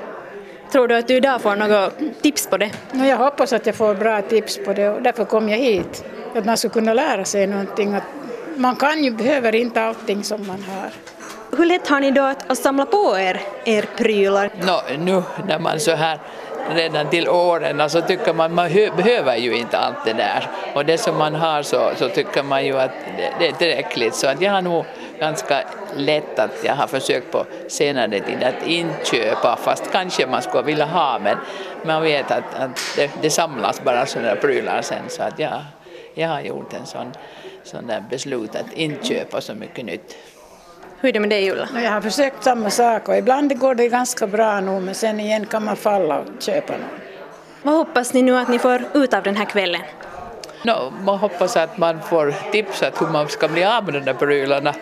Tror 0.73 0.89
du 0.89 0.97
att 0.97 1.09
du 1.09 1.15
idag 1.15 1.43
får 1.43 1.57
några 1.57 1.91
tips 2.23 2.47
på 2.47 2.57
det? 2.57 2.71
No, 2.93 3.05
jag 3.05 3.17
hoppas 3.17 3.53
att 3.53 3.67
jag 3.67 3.75
får 3.75 3.95
bra 3.95 4.23
tips 4.23 4.59
på 4.65 4.73
det 4.73 4.89
och 4.89 5.03
därför 5.03 5.25
kom 5.25 5.49
jag 5.49 5.59
hit. 5.59 6.05
Att 6.35 6.45
man 6.45 6.57
skulle 6.57 6.73
kunna 6.73 6.95
lära 6.95 7.25
sig 7.25 7.47
någonting. 7.47 7.95
Att 7.95 8.03
man 8.57 8.77
kan 8.77 9.05
ju, 9.05 9.11
behöver 9.11 9.55
inte 9.55 9.83
allting 9.83 10.25
som 10.25 10.47
man 10.47 10.63
har. 10.63 10.91
Hur 11.57 11.67
lätt 11.67 11.89
har 11.89 12.01
ni 12.01 12.11
då 12.11 12.23
att, 12.23 12.51
att 12.51 12.59
samla 12.59 12.87
på 12.87 13.19
er, 13.19 13.41
er 13.65 13.85
prylar? 13.97 14.51
No, 14.61 14.97
nu 14.99 15.23
när 15.49 15.59
man 15.59 15.81
så 15.81 15.95
här 15.95 16.19
redan 16.75 17.11
till 17.11 17.29
åren 17.29 17.77
så 17.77 17.83
alltså 17.83 18.01
tycker 18.01 18.35
man 18.35 18.55
man 18.55 18.69
behöver 18.97 19.37
ju 19.37 19.57
inte 19.57 19.79
allt 19.79 20.05
det 20.05 20.13
där 20.13 20.49
och 20.75 20.85
det 20.85 20.99
som 20.99 21.19
man 21.19 21.35
har 21.35 21.63
så, 21.63 21.91
så 21.97 22.09
tycker 22.09 22.43
man 22.43 22.65
ju 22.67 22.79
att 22.79 22.91
det, 23.17 23.33
det 23.39 23.49
är 23.49 23.53
tillräckligt 23.53 24.15
så 24.15 24.29
att 24.29 24.41
jag 24.41 24.53
har 24.53 24.63
nog 24.63 24.85
ganska 25.21 25.61
lätt 25.97 26.39
att 26.39 26.65
jag 26.65 26.75
har 26.75 26.87
försökt 26.87 27.33
på 27.33 27.47
senare 27.69 28.21
tid 28.21 28.43
att 28.43 28.67
inköpa 28.67 29.57
fast 29.57 29.93
kanske 29.93 30.27
man 30.27 30.43
skulle 30.43 30.63
vilja 30.63 30.85
ha 30.85 31.19
men 31.19 31.37
man 31.87 32.03
vet 32.03 32.31
att, 32.31 32.55
att 32.59 32.81
det, 32.97 33.11
det 33.23 33.31
samlas 33.31 33.85
bara 33.85 34.07
sådana 34.07 34.37
prylar 34.37 34.83
sen 34.83 35.03
så 35.09 35.23
att 35.23 35.39
jag, 35.39 35.65
jag 36.15 36.29
har 36.29 36.41
gjort 36.41 36.73
en 36.73 36.87
sån, 36.87 37.13
sån 37.65 37.87
där 37.87 38.05
beslut 38.11 38.57
att 38.57 38.73
inte 38.73 39.07
köpa 39.07 39.41
så 39.41 39.55
mycket 39.55 39.85
nytt. 39.85 40.17
Hur 41.01 41.09
är 41.09 41.13
det 41.13 41.21
med 41.21 41.31
dig 41.31 41.51
Ulla? 41.51 41.69
Jag 41.75 41.91
har 41.91 42.01
försökt 42.01 42.45
samma 42.45 42.71
sak 42.71 43.09
och 43.09 43.17
ibland 43.17 43.59
går 43.59 43.75
det 43.75 43.89
ganska 43.89 44.27
bra 44.27 44.61
nu 44.61 44.81
men 44.81 44.95
sen 44.95 45.21
igen 45.21 45.47
kan 45.47 45.65
man 45.65 45.77
falla 45.77 46.19
och 46.19 46.27
köpa 46.39 46.73
något. 46.73 46.87
Vad 47.63 47.75
hoppas 47.75 48.13
ni 48.13 48.23
nu 48.23 48.37
att 48.37 48.49
ni 48.49 48.59
får 48.59 48.83
ut 48.95 49.15
av 49.15 49.23
den 49.23 49.37
här 49.37 49.45
kvällen? 49.45 49.81
No, 50.63 50.93
man 51.05 51.19
hoppas 51.19 51.57
att 51.57 51.79
man 51.79 52.03
får 52.03 52.35
tips 52.53 52.83
att 52.83 53.03
hur 53.03 53.07
man 53.07 53.29
ska 53.29 53.49
bli 53.49 53.65
av 53.65 53.85
med 53.85 53.95
de 53.95 54.01
där 54.01 54.15
prylarna. 54.15 54.75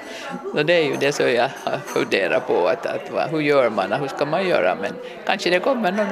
Det 0.65 0.73
är 0.73 0.85
ju 0.85 0.97
det 0.97 1.13
som 1.13 1.31
jag 1.31 1.49
har 1.65 1.79
funderat 1.79 2.47
på, 2.47 2.67
att, 2.67 2.87
att, 2.87 3.33
hur 3.33 3.41
gör 3.41 3.71
man 3.71 3.93
och 3.93 3.99
hur 3.99 4.09
ska 4.09 4.25
man 4.25 4.49
göra? 4.49 4.75
Men 4.75 4.93
kanske 5.27 5.51
det 5.51 5.61
kommer 5.61 5.93
några 5.93 6.11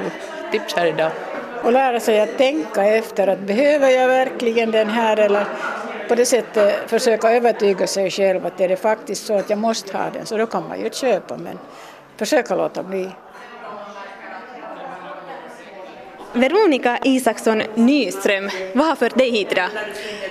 tips 0.51 0.73
här 0.75 0.85
idag. 0.85 1.11
Och 1.63 1.71
lära 1.71 1.99
sig 1.99 2.21
att 2.21 2.37
tänka 2.37 2.83
efter 2.83 3.27
att 3.27 3.39
behöver 3.39 3.89
jag 3.89 4.07
verkligen 4.07 4.71
den 4.71 4.89
här 4.89 5.17
eller 5.17 5.45
på 6.07 6.15
det 6.15 6.25
sättet 6.25 6.89
försöka 6.89 7.31
övertyga 7.31 7.87
sig 7.87 8.11
själv 8.11 8.45
att 8.45 8.61
är 8.61 8.67
det 8.67 8.75
faktiskt 8.75 9.25
så 9.25 9.37
att 9.37 9.49
jag 9.49 9.59
måste 9.59 9.97
ha 9.97 10.09
den 10.09 10.25
så 10.25 10.37
då 10.37 10.45
kan 10.45 10.67
man 10.67 10.79
ju 10.79 10.89
köpa 10.89 11.37
men 11.37 11.59
försöka 12.17 12.55
låta 12.55 12.83
bli. 12.83 13.09
Veronica 16.33 16.97
Isaksson 17.03 17.63
Nyström, 17.75 18.49
vad 18.73 18.87
har 18.87 18.95
fört 18.95 19.17
dig 19.17 19.31
hit 19.31 19.51
idag? 19.51 19.69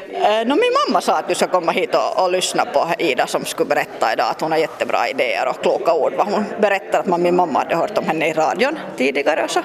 Eh, 0.09 0.47
no, 0.47 0.55
min 0.55 0.73
mamma 0.89 1.01
sa 1.01 1.19
att 1.19 1.29
du 1.29 1.35
ska 1.35 1.47
komma 1.47 1.73
hit 1.73 1.95
och, 1.95 2.25
och 2.25 2.33
lyssna 2.33 2.65
på 2.65 2.89
Ida 2.99 3.27
som 3.27 3.45
skulle 3.45 3.69
berätta 3.69 4.13
idag 4.13 4.27
att 4.31 4.41
hon 4.41 4.53
har 4.53 4.59
jättebra 4.59 5.09
idéer 5.09 5.49
och 5.49 5.63
kloka 5.63 5.95
ord. 5.95 6.13
Hon 6.19 6.45
berättar 6.61 7.01
att 7.01 7.21
min 7.21 7.37
mamma 7.37 7.59
hade 7.59 7.77
hört 7.77 7.99
om 7.99 8.05
henne 8.05 8.29
i 8.29 8.33
radion 8.33 8.79
tidigare. 8.97 9.49
Så. 9.49 9.63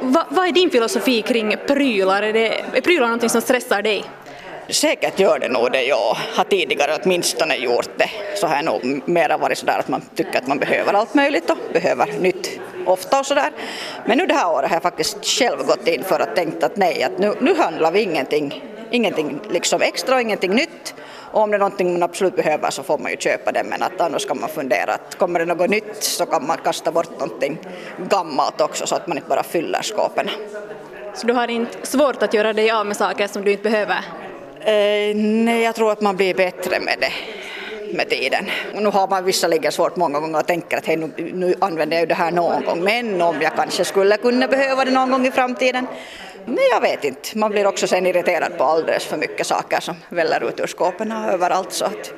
Va, 0.00 0.26
vad 0.28 0.48
är 0.48 0.52
din 0.52 0.70
filosofi 0.70 1.22
kring 1.22 1.56
prylar? 1.66 2.22
Är, 2.22 2.32
det, 2.32 2.60
är 2.74 2.80
prylar 2.80 3.06
någonting 3.06 3.30
som 3.30 3.40
stressar 3.40 3.82
dig? 3.82 4.04
Säkert 4.72 5.20
gör 5.20 5.38
det 5.38 5.48
nog 5.48 5.72
det, 5.72 5.82
ja. 5.82 6.16
har 6.34 6.44
tidigare 6.44 6.98
åtminstone 7.02 7.56
gjort 7.56 7.90
det. 7.96 8.10
Så 8.34 8.46
har 8.46 8.56
jag 8.56 8.64
nog 8.64 9.08
mera 9.08 9.36
varit 9.36 9.58
sådär 9.58 9.78
att 9.78 9.88
man 9.88 10.02
tycker 10.14 10.38
att 10.38 10.46
man 10.46 10.58
behöver 10.58 10.92
allt 10.92 11.14
möjligt 11.14 11.50
och 11.50 11.56
behöver 11.72 12.06
nytt 12.20 12.60
ofta 12.86 13.18
och 13.18 13.26
sådär. 13.26 13.50
Men 14.06 14.18
nu 14.18 14.26
det 14.26 14.34
här 14.34 14.50
året 14.50 14.68
har 14.68 14.76
jag 14.76 14.82
faktiskt 14.82 15.24
själv 15.24 15.66
gått 15.66 15.88
in 15.88 16.04
för 16.04 16.20
att 16.20 16.36
tänkt 16.36 16.62
att 16.62 16.76
nej, 16.76 17.02
att 17.02 17.18
nu, 17.18 17.34
nu 17.40 17.54
handlar 17.54 17.92
vi 17.92 18.00
ingenting, 18.02 18.64
ingenting 18.90 19.40
liksom 19.50 19.82
extra 19.82 20.14
och 20.14 20.20
ingenting 20.20 20.54
nytt. 20.54 20.94
Och 21.32 21.42
om 21.42 21.50
det 21.50 21.56
är 21.56 21.58
någonting 21.58 21.92
man 21.92 22.02
absolut 22.02 22.36
behöver 22.36 22.70
så 22.70 22.82
får 22.82 22.98
man 22.98 23.10
ju 23.10 23.16
köpa 23.16 23.52
det 23.52 23.62
men 23.64 23.82
att 23.82 24.00
annars 24.00 24.26
kan 24.26 24.40
man 24.40 24.48
fundera 24.48 24.94
att 24.94 25.18
kommer 25.18 25.38
det 25.38 25.44
något 25.44 25.70
nytt 25.70 26.02
så 26.04 26.26
kan 26.26 26.46
man 26.46 26.58
kasta 26.64 26.92
bort 26.92 27.20
någonting 27.20 27.58
gammalt 28.10 28.60
också 28.60 28.86
så 28.86 28.94
att 28.94 29.06
man 29.06 29.16
inte 29.16 29.28
bara 29.28 29.42
fyller 29.42 29.82
skåpen. 29.82 30.30
Så 31.14 31.26
du 31.26 31.32
har 31.32 31.48
inte 31.48 31.86
svårt 31.86 32.22
att 32.22 32.34
göra 32.34 32.52
dig 32.52 32.70
av 32.70 32.86
med 32.86 32.96
saker 32.96 33.26
som 33.26 33.44
du 33.44 33.50
inte 33.50 33.62
behöver? 33.62 34.04
Eh, 34.60 35.16
nej, 35.16 35.62
jag 35.62 35.74
tror 35.74 35.92
att 35.92 36.00
man 36.00 36.16
blir 36.16 36.34
bättre 36.34 36.80
med 36.80 36.96
det 37.00 37.12
med 37.96 38.08
tiden. 38.08 38.50
Nu 38.74 38.88
har 38.88 39.08
man 39.08 39.24
visserligen 39.24 39.72
svårt 39.72 39.96
många 39.96 40.20
gånger 40.20 40.38
att 40.38 40.46
tänka 40.46 40.78
att 40.78 40.86
hey, 40.86 40.96
nu, 40.96 41.10
nu 41.16 41.54
använder 41.58 41.96
jag 41.96 42.00
ju 42.00 42.06
det 42.06 42.14
här 42.14 42.30
någon 42.30 42.64
gång, 42.64 42.84
men 42.84 43.22
om 43.22 43.42
jag 43.42 43.56
kanske 43.56 43.84
skulle 43.84 44.16
kunna 44.16 44.48
behöva 44.48 44.84
det 44.84 44.90
någon 44.90 45.10
gång 45.10 45.26
i 45.26 45.30
framtiden? 45.30 45.86
Men 46.44 46.58
jag 46.70 46.80
vet 46.80 47.04
inte, 47.04 47.38
man 47.38 47.50
blir 47.50 47.66
också 47.66 47.86
sen 47.86 48.06
irriterad 48.06 48.58
på 48.58 48.64
alldeles 48.64 49.04
för 49.04 49.16
mycket 49.16 49.46
saker 49.46 49.80
som 49.80 49.94
väller 50.08 50.48
ut 50.48 50.60
ur 50.60 50.66
skåpen 50.66 51.12
överallt 51.12 51.72
så 51.72 51.84
att 51.84 52.12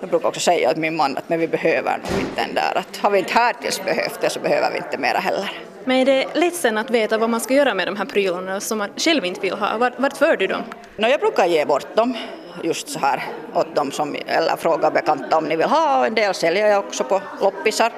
jag 0.00 0.08
brukar 0.10 0.28
också 0.28 0.40
säga 0.40 0.70
åt 0.70 0.76
min 0.76 0.96
man 0.96 1.16
att 1.16 1.28
men 1.28 1.38
vi 1.40 1.48
behöver 1.48 1.98
nog 2.10 2.20
inte 2.20 2.42
den 2.42 2.54
där 2.54 2.72
att 2.74 2.96
har 2.96 3.10
vi 3.10 3.18
inte 3.18 3.32
härtills 3.32 3.84
behövt 3.84 4.20
det 4.20 4.30
så 4.30 4.40
behöver 4.40 4.70
vi 4.70 4.76
inte 4.76 4.98
mera 4.98 5.18
heller. 5.18 5.50
Men 5.84 5.96
är 5.96 6.04
det 6.04 6.26
ledsen 6.34 6.78
att 6.78 6.90
veta 6.90 7.18
vad 7.18 7.30
man 7.30 7.40
ska 7.40 7.54
göra 7.54 7.74
med 7.74 7.88
de 7.88 7.96
här 7.96 8.04
prylarna 8.04 8.60
som 8.60 8.78
man 8.78 8.88
själv 8.96 9.24
inte 9.24 9.40
vill 9.40 9.52
ha? 9.52 9.78
Vart, 9.78 9.98
vart 9.98 10.16
för 10.16 10.36
du 10.36 10.46
dem? 10.46 10.62
No, 10.96 11.06
jag 11.06 11.20
brukar 11.20 11.46
ge 11.46 11.64
bort 11.64 11.96
dem 11.96 12.16
just 12.62 12.88
så 12.88 12.98
här 12.98 13.22
åt 13.54 13.74
dem 13.74 13.92
som, 13.92 14.16
eller 14.26 14.56
fråga 14.56 14.90
bekanta 14.90 15.36
om 15.36 15.44
ni 15.44 15.56
vill 15.56 15.66
ha 15.66 15.98
och 15.98 16.06
en 16.06 16.14
del 16.14 16.34
säljer 16.34 16.66
jag 16.66 16.78
också 16.78 17.04
på 17.04 17.20
loppisar. 17.40 17.92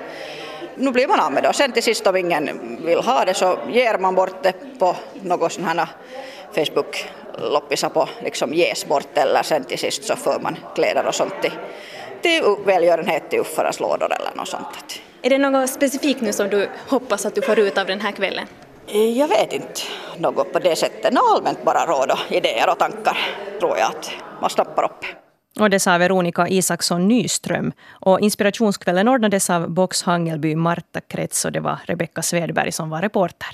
Nu 0.74 0.90
blir 0.90 1.08
man 1.08 1.20
av 1.20 1.32
med 1.32 1.42
det 1.42 1.48
och 1.48 1.54
sen 1.54 1.72
till 1.72 1.82
sist 1.82 2.06
om 2.06 2.16
ingen 2.16 2.78
vill 2.84 2.98
ha 2.98 3.24
det 3.24 3.34
så 3.34 3.58
ger 3.68 3.98
man 3.98 4.14
bort 4.14 4.42
det 4.42 4.78
på 4.78 4.96
något 5.22 5.52
sån 5.52 5.64
här 5.64 5.86
Facebook-loppisar 6.52 7.88
på 7.88 8.08
liksom 8.22 8.54
ges 8.54 8.86
bort 8.86 9.18
eller 9.18 9.42
sen 9.42 9.64
till 9.64 9.78
sist 9.78 10.04
så 10.04 10.16
får 10.16 10.40
man 10.40 10.56
kläder 10.74 11.06
och 11.06 11.14
sånt 11.14 11.34
till, 11.42 11.52
till 12.22 12.42
välgörenhet 12.64 13.30
till 13.30 13.40
uffaras 13.40 13.80
lådor 13.80 14.12
eller 14.12 14.36
något 14.36 14.48
sånt. 14.48 15.00
Är 15.22 15.30
det 15.30 15.38
något 15.38 15.70
specifikt 15.70 16.20
nu 16.20 16.32
som 16.32 16.48
du 16.48 16.68
hoppas 16.88 17.26
att 17.26 17.34
du 17.34 17.42
får 17.42 17.58
ut 17.58 17.78
av 17.78 17.86
den 17.86 18.00
här 18.00 18.12
kvällen? 18.12 18.46
Jag 19.16 19.28
vet 19.28 19.52
inte 19.52 19.80
något 20.18 20.52
på 20.52 20.58
det 20.58 20.76
sättet. 20.76 21.12
Nå, 21.12 21.20
allmänt 21.36 21.64
bara 21.64 21.86
råd 21.86 22.10
och 22.10 22.32
idéer 22.32 22.70
och 22.70 22.78
tankar 22.78 23.18
tror 23.60 23.78
jag 23.78 23.90
att 23.90 24.10
man 24.40 24.50
snappar 24.50 24.84
upp. 24.84 25.04
Och 25.60 25.70
det 25.70 25.80
sa 25.80 25.98
Veronica 25.98 26.48
Isaksson 26.48 27.08
Nyström. 27.08 27.72
Och 27.90 28.20
inspirationskvällen 28.20 29.08
ordnades 29.08 29.50
av 29.50 29.70
Box 29.70 30.02
Hangelby 30.02 30.54
Marta 30.54 31.00
Krets 31.00 31.44
och 31.44 31.52
det 31.52 31.60
var 31.60 31.78
Rebecka 31.84 32.22
Svedberg 32.22 32.72
som 32.72 32.90
var 32.90 33.02
reporter. 33.02 33.48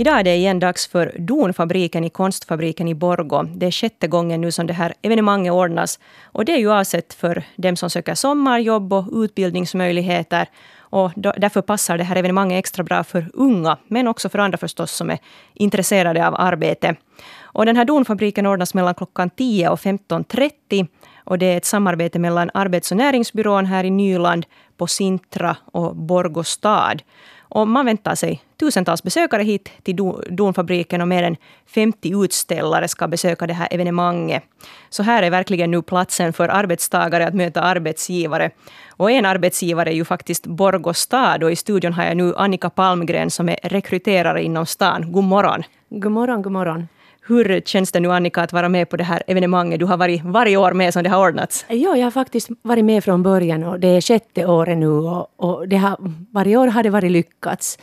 Idag 0.00 0.18
är 0.18 0.24
det 0.24 0.36
igen 0.36 0.58
dags 0.58 0.88
för 0.88 1.14
Donfabriken 1.18 2.04
i 2.04 2.10
Konstfabriken 2.10 2.88
i 2.88 2.94
Borgo. 2.94 3.42
Det 3.42 3.66
är 3.66 3.70
sjätte 3.70 4.06
gången 4.06 4.40
nu 4.40 4.52
som 4.52 4.66
det 4.66 4.72
här 4.72 4.94
evenemanget 5.02 5.52
ordnas. 5.52 5.98
Och 6.22 6.44
det 6.44 6.52
är 6.52 6.58
ju 6.58 6.72
avsett 6.72 7.14
för 7.14 7.42
dem 7.56 7.76
som 7.76 7.90
söker 7.90 8.14
sommarjobb 8.14 8.92
och 8.92 9.04
utbildningsmöjligheter. 9.12 10.46
Och 10.78 11.10
därför 11.16 11.62
passar 11.62 11.98
det 11.98 12.04
här 12.04 12.16
evenemanget 12.16 12.58
extra 12.58 12.84
bra 12.84 13.04
för 13.04 13.30
unga, 13.34 13.76
men 13.88 14.08
också 14.08 14.28
för 14.28 14.38
andra 14.38 14.58
förstås 14.58 14.92
som 14.92 15.10
är 15.10 15.18
intresserade 15.54 16.26
av 16.28 16.34
arbete. 16.38 16.96
Och 17.42 17.66
den 17.66 17.76
här 17.76 17.84
Donfabriken 17.84 18.46
ordnas 18.46 18.74
mellan 18.74 18.94
klockan 18.94 19.30
10 19.30 19.68
och 19.68 19.78
15.30. 19.78 20.86
Och 21.24 21.38
det 21.38 21.46
är 21.46 21.56
ett 21.56 21.64
samarbete 21.64 22.18
mellan 22.18 22.50
Arbets 22.54 22.90
och 22.90 22.96
näringsbyrån 22.96 23.66
här 23.66 23.84
i 23.84 23.90
Nyland, 23.90 24.46
på 24.76 24.86
Sintra 24.86 25.56
och 25.72 25.96
Borgå 25.96 26.44
stad. 26.44 27.02
Och 27.50 27.68
man 27.68 27.86
väntar 27.86 28.14
sig 28.14 28.42
tusentals 28.60 29.02
besökare 29.02 29.42
hit 29.42 29.70
till 29.82 29.96
Donfabriken 30.28 31.00
och 31.00 31.08
mer 31.08 31.22
än 31.22 31.36
50 31.66 32.24
utställare 32.24 32.88
ska 32.88 33.08
besöka 33.08 33.46
det 33.46 33.52
här 33.52 33.68
evenemanget. 33.70 34.42
Så 34.90 35.02
här 35.02 35.22
är 35.22 35.30
verkligen 35.30 35.70
nu 35.70 35.82
platsen 35.82 36.32
för 36.32 36.48
arbetstagare 36.48 37.26
att 37.26 37.34
möta 37.34 37.60
arbetsgivare. 37.60 38.50
Och 38.96 39.10
en 39.10 39.26
arbetsgivare 39.26 39.90
är 39.90 39.94
ju 39.94 40.04
faktiskt 40.04 40.46
Borgå 40.46 40.94
stad 40.94 41.42
och 41.42 41.52
i 41.52 41.56
studion 41.56 41.92
har 41.92 42.04
jag 42.04 42.16
nu 42.16 42.34
Annika 42.36 42.70
Palmgren 42.70 43.30
som 43.30 43.48
är 43.48 43.58
rekryterare 43.62 44.42
inom 44.42 44.66
stan. 44.66 45.12
God 45.12 45.24
morgon! 45.24 45.62
God 45.88 46.12
morgon, 46.12 46.42
god 46.42 46.52
morgon. 46.52 46.88
Hur 47.30 47.60
känns 47.60 47.92
det 47.92 48.00
nu 48.00 48.12
Annika 48.12 48.42
att 48.42 48.52
vara 48.52 48.68
med 48.68 48.88
på 48.88 48.96
det 48.96 49.04
här 49.04 49.22
evenemanget? 49.26 49.80
Du 49.80 49.86
har 49.86 49.96
varit 49.96 50.24
varje 50.24 50.56
år 50.56 50.72
med 50.72 50.92
som 50.92 51.02
det 51.02 51.10
har 51.10 51.28
ordnats. 51.28 51.64
Ja, 51.68 51.96
jag 51.96 52.06
har 52.06 52.10
faktiskt 52.10 52.48
varit 52.62 52.84
med 52.84 53.04
från 53.04 53.22
början 53.22 53.64
och 53.64 53.80
det 53.80 53.88
är 53.88 54.00
sjätte 54.00 54.46
året 54.46 54.78
nu 54.78 54.88
och, 54.88 55.26
och 55.36 55.68
det 55.68 55.76
har, 55.76 55.96
varje 56.32 56.56
år 56.56 56.66
har 56.66 56.82
det 56.82 56.90
varit 56.90 57.10
lyckats. 57.10 57.78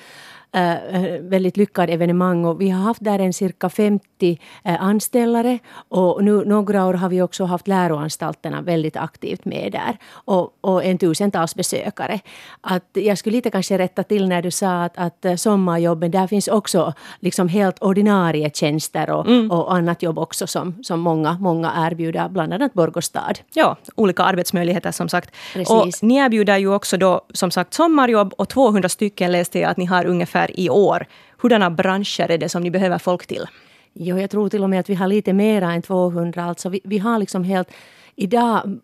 Uh, 0.55 1.19
väldigt 1.21 1.57
lyckad 1.57 1.89
evenemang 1.89 2.45
och 2.45 2.61
vi 2.61 2.69
har 2.69 2.83
haft 2.83 3.03
där 3.03 3.19
en 3.19 3.33
cirka 3.33 3.69
50 3.69 4.39
uh, 4.67 4.83
anställare 4.83 5.59
och 5.89 6.23
nu 6.23 6.45
några 6.45 6.85
år 6.85 6.93
har 6.93 7.09
vi 7.09 7.21
också 7.21 7.45
haft 7.45 7.67
läroanstalterna 7.67 8.61
väldigt 8.61 8.97
aktivt 8.97 9.45
med 9.45 9.71
där 9.71 9.97
och, 10.11 10.57
och 10.61 10.85
en 10.85 10.97
tusentals 10.97 11.55
besökare. 11.55 12.19
Att 12.61 12.89
jag 12.93 13.17
skulle 13.17 13.35
lite 13.35 13.49
kanske 13.49 13.77
rätta 13.77 14.03
till 14.03 14.27
när 14.27 14.41
du 14.41 14.51
sa 14.51 14.83
att, 14.83 14.97
att 14.97 15.39
sommarjobben, 15.39 16.11
där 16.11 16.27
finns 16.27 16.47
också 16.47 16.93
liksom 17.19 17.47
helt 17.47 17.79
ordinarie 17.79 18.49
tjänster 18.53 19.09
och, 19.09 19.27
mm. 19.27 19.51
och 19.51 19.73
annat 19.73 20.03
jobb 20.03 20.19
också 20.19 20.47
som, 20.47 20.83
som 20.83 20.99
många, 20.99 21.37
många 21.39 21.73
erbjuder, 21.75 22.29
bland 22.29 22.53
annat 22.53 22.73
Borgostad. 22.73 23.33
Ja, 23.53 23.77
olika 23.95 24.23
arbetsmöjligheter 24.23 24.91
som 24.91 25.09
sagt. 25.09 25.35
Precis. 25.53 25.69
Och 25.69 26.07
ni 26.07 26.15
erbjuder 26.15 26.57
ju 26.57 26.73
också 26.73 26.97
då 26.97 27.21
som 27.33 27.51
sagt 27.51 27.73
sommarjobb 27.73 28.33
och 28.37 28.49
200 28.49 28.89
stycken 28.89 29.31
läste 29.31 29.59
jag 29.59 29.71
att 29.71 29.77
ni 29.77 29.85
har 29.85 30.05
ungefär 30.05 30.36
ungefär 30.37 30.59
i 30.59 30.69
år. 30.69 31.05
Hurdana 31.41 31.69
branscher 31.69 32.31
är 32.31 32.37
det 32.37 32.49
som 32.49 32.63
ni 32.63 32.71
behöver 32.71 32.97
folk 32.97 33.27
till? 33.27 33.45
Jo, 33.93 34.17
jag 34.17 34.29
tror 34.29 34.49
till 34.49 34.63
och 34.63 34.69
med 34.69 34.79
att 34.79 34.89
vi 34.89 34.95
har 34.95 35.07
lite 35.07 35.33
mer 35.33 35.61
än 35.61 35.81
200. 35.81 36.43
Alltså 36.43 36.69
vi, 36.69 36.81
vi 36.83 36.97
har 36.97 37.19
liksom 37.19 37.43
helt... 37.43 37.71
Idag 38.15 38.79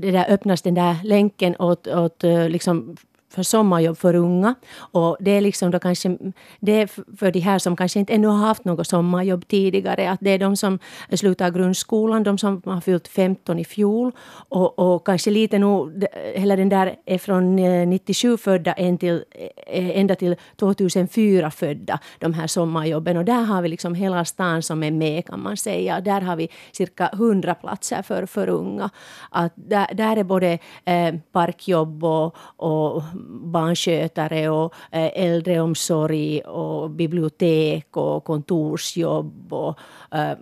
det 0.00 0.10
där 0.10 0.26
öppnas 0.28 0.62
den 0.62 0.74
där 0.74 0.96
länken 1.04 1.56
åt, 1.58 1.86
åt 1.86 2.24
eh, 2.24 2.48
liksom 2.48 2.96
för 3.34 3.42
sommarjobb 3.42 3.98
för 3.98 4.14
unga. 4.14 4.54
Och 4.76 5.16
det 5.20 5.30
är 5.30 5.40
liksom 5.40 5.70
då 5.70 5.78
kanske 5.78 6.18
det 6.60 6.80
är 6.80 6.86
för 7.16 7.30
de 7.30 7.40
här 7.40 7.58
som 7.58 7.76
kanske 7.76 7.98
inte 7.98 8.12
ännu 8.12 8.28
har 8.28 8.46
haft 8.46 8.64
något 8.64 8.86
sommarjobb 8.86 9.48
tidigare. 9.48 10.10
Att 10.10 10.20
det 10.22 10.30
är 10.30 10.38
de 10.38 10.56
som 10.56 10.78
slutar 11.12 11.50
grundskolan, 11.50 12.22
de 12.22 12.38
som 12.38 12.62
har 12.64 12.80
fyllt 12.80 13.08
15 13.08 13.58
i 13.58 13.64
fjol. 13.64 14.12
Och, 14.48 14.78
och 14.78 15.06
kanske 15.06 15.30
lite 15.30 15.58
nog, 15.58 16.04
hela 16.34 16.56
den 16.56 16.68
där 16.68 16.96
är 17.06 17.18
från 17.18 17.58
eh, 17.58 17.86
97 17.86 18.36
födda 18.36 18.72
eh, 18.72 19.20
ända 19.66 20.14
till 20.14 20.36
2004 20.56 21.50
födda, 21.50 21.98
de 22.18 22.34
här 22.34 22.46
sommarjobben. 22.46 23.16
Och 23.16 23.24
där 23.24 23.42
har 23.42 23.62
vi 23.62 23.68
liksom 23.68 23.94
hela 23.94 24.24
stan 24.24 24.62
som 24.62 24.82
är 24.82 24.90
med 24.90 25.26
kan 25.26 25.42
man 25.42 25.56
säga. 25.56 26.00
Där 26.00 26.20
har 26.20 26.36
vi 26.36 26.48
cirka 26.72 27.10
100 27.12 27.54
platser 27.54 28.02
för, 28.02 28.26
för 28.26 28.48
unga. 28.48 28.90
Att 29.30 29.52
där, 29.54 29.94
där 29.94 30.16
är 30.16 30.24
både 30.24 30.58
eh, 30.84 31.14
parkjobb 31.32 32.04
och, 32.04 32.36
och 32.56 33.02
barnskötare 33.28 34.48
och 34.48 34.74
eh, 34.90 35.10
äldreomsorg 35.14 36.40
och 36.40 36.90
bibliotek 36.90 37.96
och 37.96 38.24
kontorsjobb. 38.24 39.52
Och, 39.52 39.78
eh, 40.10 40.38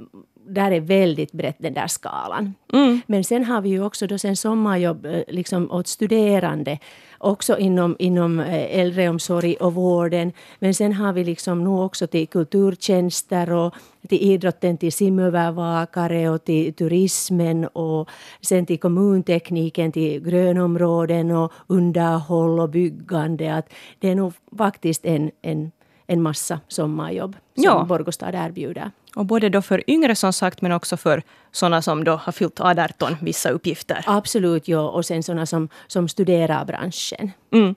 där 0.55 0.71
är 0.71 0.81
väldigt 0.81 1.33
brett 1.33 1.57
den 1.59 1.75
där 1.75 1.87
skalan. 1.87 2.55
Mm. 2.73 3.01
Men 3.07 3.25
sen 3.25 3.45
har 3.45 3.61
vi 3.61 3.69
ju 3.69 3.85
också 3.85 4.07
då 4.07 4.19
sen 4.19 4.37
sommarjobb 4.37 5.07
eh, 5.07 5.23
liksom 5.29 5.71
åt 5.71 5.87
studerande 5.87 6.79
också 7.23 7.59
inom, 7.59 7.97
inom 7.99 8.41
eh, 8.41 8.79
äldreomsorg 8.81 9.55
och 9.55 9.75
vården. 9.75 10.33
Men 10.59 10.75
sen 10.75 10.93
har 10.93 11.13
vi 11.13 11.25
liksom 11.25 11.65
nu 11.65 11.71
också 11.71 12.07
till 12.07 12.29
kulturtjänster 12.29 13.53
och 13.53 13.75
till 14.09 14.23
idrotten, 14.23 14.79
till 14.79 14.93
simövervakare 14.93 16.31
och 16.31 16.45
till 16.45 16.75
turismen 16.75 17.67
och 17.67 18.09
sen 18.41 18.67
till 18.67 18.79
kommuntekniken, 18.79 19.93
till 19.93 20.21
grönområden 20.21 21.31
och 21.31 21.53
underhåll 21.67 22.61
och 22.61 22.71
byggande. 22.71 23.55
Att 23.55 23.69
det 23.99 24.09
är 24.09 24.15
nog 24.15 24.33
faktiskt 24.59 25.05
en, 25.05 25.31
en, 25.43 25.73
en 26.13 26.23
massa 26.23 26.61
sommarjobb 26.69 27.37
som 27.55 27.65
ja. 27.65 27.85
Borgostad 27.85 28.35
erbjuder. 28.35 28.91
Och 29.17 29.27
både 29.27 29.49
då 29.49 29.63
för 29.63 29.91
yngre 29.91 30.15
som 30.15 30.33
sagt 30.33 30.63
men 30.63 30.73
också 30.73 30.97
för 30.97 31.23
sådana 31.53 31.83
som 31.83 32.05
då 32.05 32.13
har 32.13 32.33
fyllt 32.33 32.61
18 32.61 33.17
vissa 33.21 33.51
uppgifter. 33.51 34.05
Absolut, 34.07 34.69
ja. 34.69 34.89
Och 34.89 35.07
sen 35.07 35.23
sådana 35.23 35.47
som, 35.47 35.69
som 35.87 36.09
studerar 36.09 36.65
branschen. 36.65 37.31
Mm. 37.53 37.75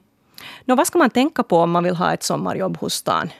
Nå, 0.64 0.74
vad 0.74 0.86
ska 0.86 0.98
man 0.98 1.10
tänka 1.10 1.42
på 1.42 1.58
om 1.58 1.70
man 1.70 1.84
vill 1.84 1.96
ha 1.96 2.12
ett 2.12 2.22
sommarjobb 2.22 2.76
hos 2.76 2.94
stan? 2.94 3.30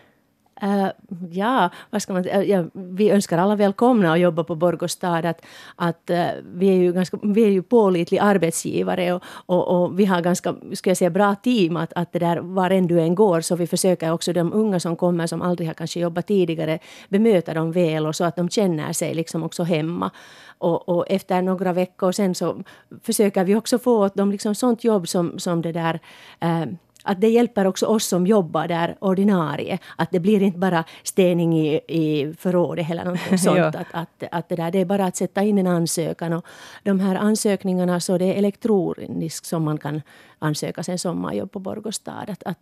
Uh, 0.63 0.89
ja, 1.31 1.71
vad 1.91 2.03
ska 2.03 2.13
man 2.13 2.25
eh, 2.25 2.43
ja, 2.43 2.65
vi 2.73 3.11
önskar 3.11 3.39
alla 3.39 3.57
välkomna 3.57 4.13
att 4.13 4.21
jobba 4.21 4.45
på 4.45 4.55
Borgostad. 4.55 5.25
Att, 5.27 5.45
att 5.77 6.11
uh, 6.11 6.27
vi, 6.55 6.69
är 6.69 6.75
ju 6.75 6.93
ganska, 6.93 7.19
vi 7.23 7.45
är 7.45 7.51
ju 7.51 7.63
pålitlig 7.63 8.19
arbetsgivare 8.19 9.13
och, 9.13 9.23
och, 9.47 9.69
och, 9.69 9.99
vi 9.99 10.05
har 10.05 10.21
ganska 10.21 10.55
ska 10.73 10.91
jag 10.91 10.97
säga, 10.97 11.11
bra 11.11 11.35
team. 11.35 11.77
Att, 11.77 11.93
att 11.93 12.13
det 12.13 12.19
där 12.19 12.37
var 12.37 12.71
än 12.71 12.87
du 12.87 13.01
än 13.01 13.15
går 13.15 13.41
så 13.41 13.57
vi 13.57 13.67
försöker 13.67 14.13
också 14.13 14.33
de 14.33 14.53
unga 14.53 14.81
som 14.81 14.97
kommer 14.97 15.27
som 15.27 15.43
aldrig 15.43 15.69
har 15.69 15.75
kanske 15.75 16.01
jobbat 16.01 16.27
tidigare 16.27 16.79
bemöta 17.09 17.55
dem 17.55 17.73
väl 17.73 18.07
och 18.07 18.17
så 18.17 18.25
att 18.25 18.37
de 18.37 18.49
känner 18.49 18.93
sig 18.93 19.15
liksom 19.15 19.43
också 19.43 19.63
hemma. 19.63 20.11
Och, 20.59 20.89
och, 20.89 21.05
efter 21.09 21.43
några 21.43 21.73
veckor 21.73 22.13
sen 22.13 22.35
så 22.35 22.63
försöker 23.03 23.45
vi 23.45 23.55
också 23.55 23.79
få 23.79 24.05
åt 24.05 24.15
dem 24.15 24.33
liksom 24.33 24.55
sånt 24.55 24.85
jobb 24.85 25.09
som, 25.09 25.39
som 25.39 25.63
det 25.63 25.73
där 25.73 26.01
uh, 26.45 26.67
att 27.07 27.21
det 27.21 27.29
hjälper 27.29 27.67
också 27.67 27.87
oss 27.87 28.07
som 28.07 28.27
jobbar 28.27 28.69
där 28.69 28.97
ordinarie. 29.01 29.79
Att 29.97 30.11
det 30.11 30.21
blir 30.21 30.43
inte 30.43 30.59
bara 30.59 30.85
stening 31.03 31.59
i, 31.59 31.81
i 31.89 32.35
förrådet 32.39 32.91
eller 32.91 33.05
något 33.05 33.21
sånt. 33.41 33.59
ja. 33.59 33.67
att, 33.67 33.87
att, 33.91 34.23
att 34.31 34.49
det, 34.49 34.57
där, 34.57 34.71
det 34.71 34.79
är 34.79 34.85
bara 34.85 35.05
att 35.05 35.17
sätta 35.17 35.43
in 35.43 35.59
en 35.59 35.67
ansökan. 35.67 36.33
Och 36.33 36.47
de 36.83 37.01
här 37.01 37.15
ansökningarna 37.15 38.01
så 38.01 38.19
det 38.19 38.25
är 38.25 38.35
elektroniskt 38.35 39.47
som 39.47 39.65
man 39.65 39.79
kan 39.79 40.03
ansöka 40.39 40.83
sig 40.83 40.99
sommarjobb 40.99 41.53
på 41.53 41.59
Borgostad. 41.59 42.31
Att, 42.31 42.43
att, 42.43 42.59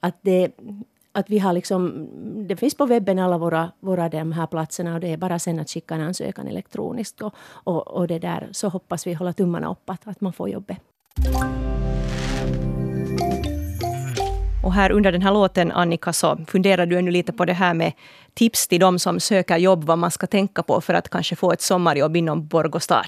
att 0.00 0.16
det, 0.22 0.52
att 1.12 1.30
vi 1.30 1.38
har 1.38 1.52
liksom, 1.52 2.08
det 2.48 2.56
finns 2.56 2.74
på 2.74 2.86
webben 2.86 3.18
alla 3.18 3.38
våra, 3.38 3.70
våra 3.80 4.08
de 4.08 4.32
här 4.32 4.46
platserna 4.46 4.94
och 4.94 5.00
det 5.00 5.08
är 5.08 5.16
bara 5.16 5.38
sen 5.38 5.58
att 5.58 5.70
skicka 5.70 5.94
en 5.94 6.00
ansökan 6.00 6.48
elektroniskt. 6.48 7.22
Och, 7.22 7.34
och, 7.64 7.88
och 7.88 8.06
det 8.06 8.18
där, 8.18 8.48
så 8.52 8.68
hoppas 8.68 9.06
vi 9.06 9.14
hålla 9.14 9.32
tummarna 9.32 9.70
upp 9.70 9.90
att, 9.90 10.08
att 10.08 10.20
man 10.20 10.32
får 10.32 10.48
jobbet. 10.48 10.78
Och 14.62 14.72
här 14.72 14.92
under 14.92 15.12
den 15.12 15.22
här 15.22 15.32
låten, 15.32 15.72
Annika, 15.72 16.12
så 16.12 16.38
funderar 16.48 16.86
du 16.86 16.98
ännu 16.98 17.10
lite 17.10 17.32
på 17.32 17.44
det 17.44 17.52
här 17.52 17.74
med 17.74 17.92
tips 18.34 18.68
till 18.68 18.80
de 18.80 18.98
som 18.98 19.20
söker 19.20 19.56
jobb, 19.56 19.84
vad 19.84 19.98
man 19.98 20.10
ska 20.10 20.26
tänka 20.26 20.62
på 20.62 20.80
för 20.80 20.94
att 20.94 21.08
kanske 21.08 21.36
få 21.36 21.52
ett 21.52 21.60
sommarjobb 21.60 22.16
inom 22.16 22.46
Borgostad. 22.46 23.06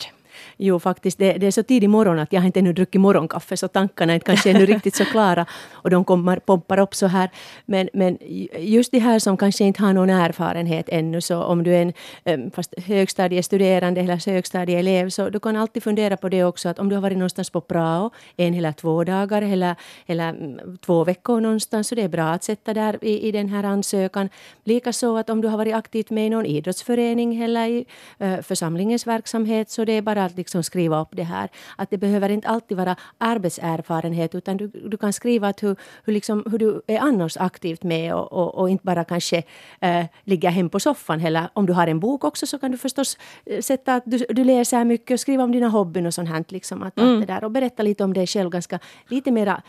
Jo, 0.57 0.79
faktiskt. 0.79 1.19
Det, 1.19 1.33
det, 1.33 1.47
är 1.47 1.51
så 1.51 1.63
tidig 1.63 1.91
morgon 1.91 2.19
att 2.19 2.33
jag 2.33 2.41
har 2.41 2.47
inte 2.47 2.59
ännu 2.59 2.73
druckit 2.73 3.01
morgonkaffe 3.01 3.57
så 3.57 3.69
tankarna 3.69 4.13
är 4.13 4.15
inte 4.15 4.27
kanske 4.27 4.51
ännu 4.51 4.67
riktigt 4.67 4.97
så 4.97 5.05
klara. 5.05 5.47
Och 5.73 5.91
de 5.91 6.05
kommer, 6.05 6.37
pompar 6.37 6.79
upp 6.79 6.95
så 6.95 7.07
här. 7.07 7.31
Men, 7.67 7.89
men 7.93 8.19
just 8.59 8.93
det 8.93 8.99
här 8.99 9.19
som 9.19 9.37
kanske 9.37 9.65
inte 9.65 9.83
har 9.83 9.93
någon 9.93 10.11
erfarenhet 10.11 10.89
ännu. 10.89 11.21
Så 11.21 11.43
om 11.43 11.63
du 11.63 11.75
är 11.75 11.93
en 12.25 12.51
fast 12.51 12.75
högstadiestuderande 12.79 14.01
eller 14.01 14.31
högstadieelev 14.31 15.11
så 15.11 15.31
du 15.31 15.41
kan 15.41 15.57
alltid 15.57 15.83
fundera 15.83 16.17
på 16.17 16.29
det 16.29 16.45
också. 16.45 16.69
Att 16.69 16.79
om 16.79 16.89
du 16.89 16.95
har 16.95 17.03
varit 17.03 17.19
någonstans 17.19 17.51
på 17.51 17.61
prao 17.61 18.11
en 18.37 18.55
eller 18.55 18.73
två 18.73 19.05
dagar 19.05 19.43
eller, 19.43 19.75
eller 20.07 20.29
mm, 20.29 20.79
två 20.79 21.05
veckor 21.05 21.41
någonstans 21.41 21.89
så 21.89 21.95
det 21.95 22.03
är 22.03 22.09
bra 22.09 22.25
att 22.25 22.45
sätta 22.45 22.75
där 22.75 22.99
i, 23.05 23.29
i 23.29 23.33
den 23.33 23.49
här 23.49 23.65
ansökan. 23.65 24.29
Likaså 24.65 25.17
att 25.17 25.31
om 25.31 25.41
du 25.41 25.49
har 25.49 25.59
varit 25.59 25.75
aktivt 25.75 26.11
med 26.11 26.27
i 26.27 26.31
någon 26.31 26.47
idrottsförening 26.47 27.43
eller 27.43 27.67
i 27.67 27.85
äh, 28.19 28.41
församlingens 28.41 29.07
verksamhet 29.07 29.71
så 29.71 29.85
det 29.85 29.93
är 29.93 30.03
bara 30.03 30.24
att 30.25 30.37
liksom 30.37 30.63
skriva 30.63 31.01
upp 31.01 31.09
det 31.11 31.23
här. 31.23 31.49
Att 31.77 31.91
det 31.91 31.99
behöver 31.99 32.29
inte 32.29 32.49
alltid 32.49 32.77
vara 32.77 32.97
arbetserfarenhet 33.19 34.35
utan 34.35 34.57
du, 34.57 34.67
du 34.69 34.97
kan 34.97 35.13
skriva 35.13 35.49
att 35.49 35.63
hur, 35.63 35.77
hur, 36.05 36.13
liksom, 36.13 36.45
hur 36.51 36.59
du 36.59 36.83
är 36.87 36.99
annars 36.99 37.37
aktivt 37.37 37.83
med 37.83 38.15
och, 38.15 38.33
och, 38.33 38.55
och 38.55 38.71
inte 38.71 38.85
bara 38.85 39.05
kanske 39.05 39.43
äh, 39.81 40.05
ligga 40.25 40.51
hem 40.51 40.69
på 40.69 40.81
soffan. 40.81 41.21
Eller 41.21 41.49
om 41.53 41.67
du 41.67 41.73
har 41.73 41.87
en 41.87 42.01
bok 42.01 42.25
också 42.25 42.47
så 42.47 42.59
kan 42.59 42.71
du 42.71 42.79
förstås 42.79 43.19
eh, 43.47 43.61
sätta 43.61 43.95
att 43.95 44.03
du, 44.07 44.19
du 44.29 44.45
läser 44.45 44.85
mycket 44.85 45.15
och 45.15 45.21
skriva 45.21 45.45
om 45.45 45.53
dina 45.53 45.69
hobbyn 45.69 46.07
och 46.07 46.15
sånt 46.15 46.29
här. 46.29 46.45
Liksom, 46.49 46.83
att, 46.83 46.99
mm. 46.99 47.21
det 47.21 47.27
där, 47.27 47.45
och 47.45 47.51
berätta 47.51 47.83
lite 47.83 48.05
om 48.05 48.13
dig 48.13 48.27
själv 48.27 48.51
ganska 48.51 48.79
lite 49.09 49.31
mera 49.31 49.63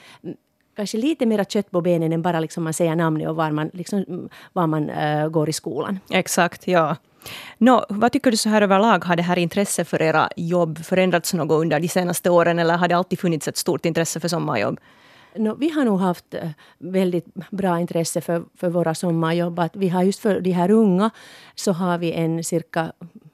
kanske 0.76 0.98
lite 0.98 1.26
mera 1.26 1.46
kött 1.46 1.72
på 1.72 1.82
benen 1.82 2.14
än 2.14 2.22
bara 2.22 2.40
liksom 2.40 2.64
man 2.64 2.74
säger 2.74 2.96
namnet 2.96 3.28
och 3.30 3.36
var 3.36 3.52
man, 3.52 3.70
liksom, 3.74 4.30
var 4.54 4.68
man 4.68 4.90
äh, 4.90 5.28
går 5.28 5.50
i 5.50 5.54
skolan. 5.54 6.00
Exakt, 6.10 6.68
ja. 6.68 6.96
No, 7.58 7.86
vad 7.90 8.12
tycker 8.12 8.32
du 8.32 8.38
så 8.38 8.50
här 8.50 8.62
överlag? 8.62 9.06
Har 9.06 9.16
det 9.16 9.24
här 9.24 9.38
intresset 9.38 9.88
för 9.88 10.02
era 10.02 10.30
jobb 10.36 10.80
förändrats 10.80 11.34
något 11.34 11.62
under 11.62 11.80
de 11.80 11.88
senaste 11.88 12.30
åren 12.30 12.60
eller 12.60 12.78
har 12.78 12.88
det 12.88 12.96
alltid 12.96 13.20
funnits 13.20 13.48
ett 13.48 13.58
stort 13.58 13.86
intresse 13.86 14.20
för 14.20 14.28
sommarjobb? 14.28 14.80
No, 15.38 15.56
vi 15.56 15.70
har 15.70 15.86
nog 15.86 16.00
haft 16.00 16.34
eh, 16.34 16.50
väldigt 16.78 17.26
bra 17.52 17.80
intresse 17.80 18.22
för, 18.22 18.44
för 18.56 18.70
våra 18.70 18.96
sommarjobb. 18.96 19.60
Att 19.60 19.76
vi 19.76 19.90
har 19.90 20.04
just 20.04 20.20
för 20.20 20.40
de 20.40 20.52
här 20.52 20.72
unga 20.72 21.10
så 21.56 21.72
har 21.72 21.98
vi 21.98 22.12
en 22.12 22.44
cirka 22.44 22.92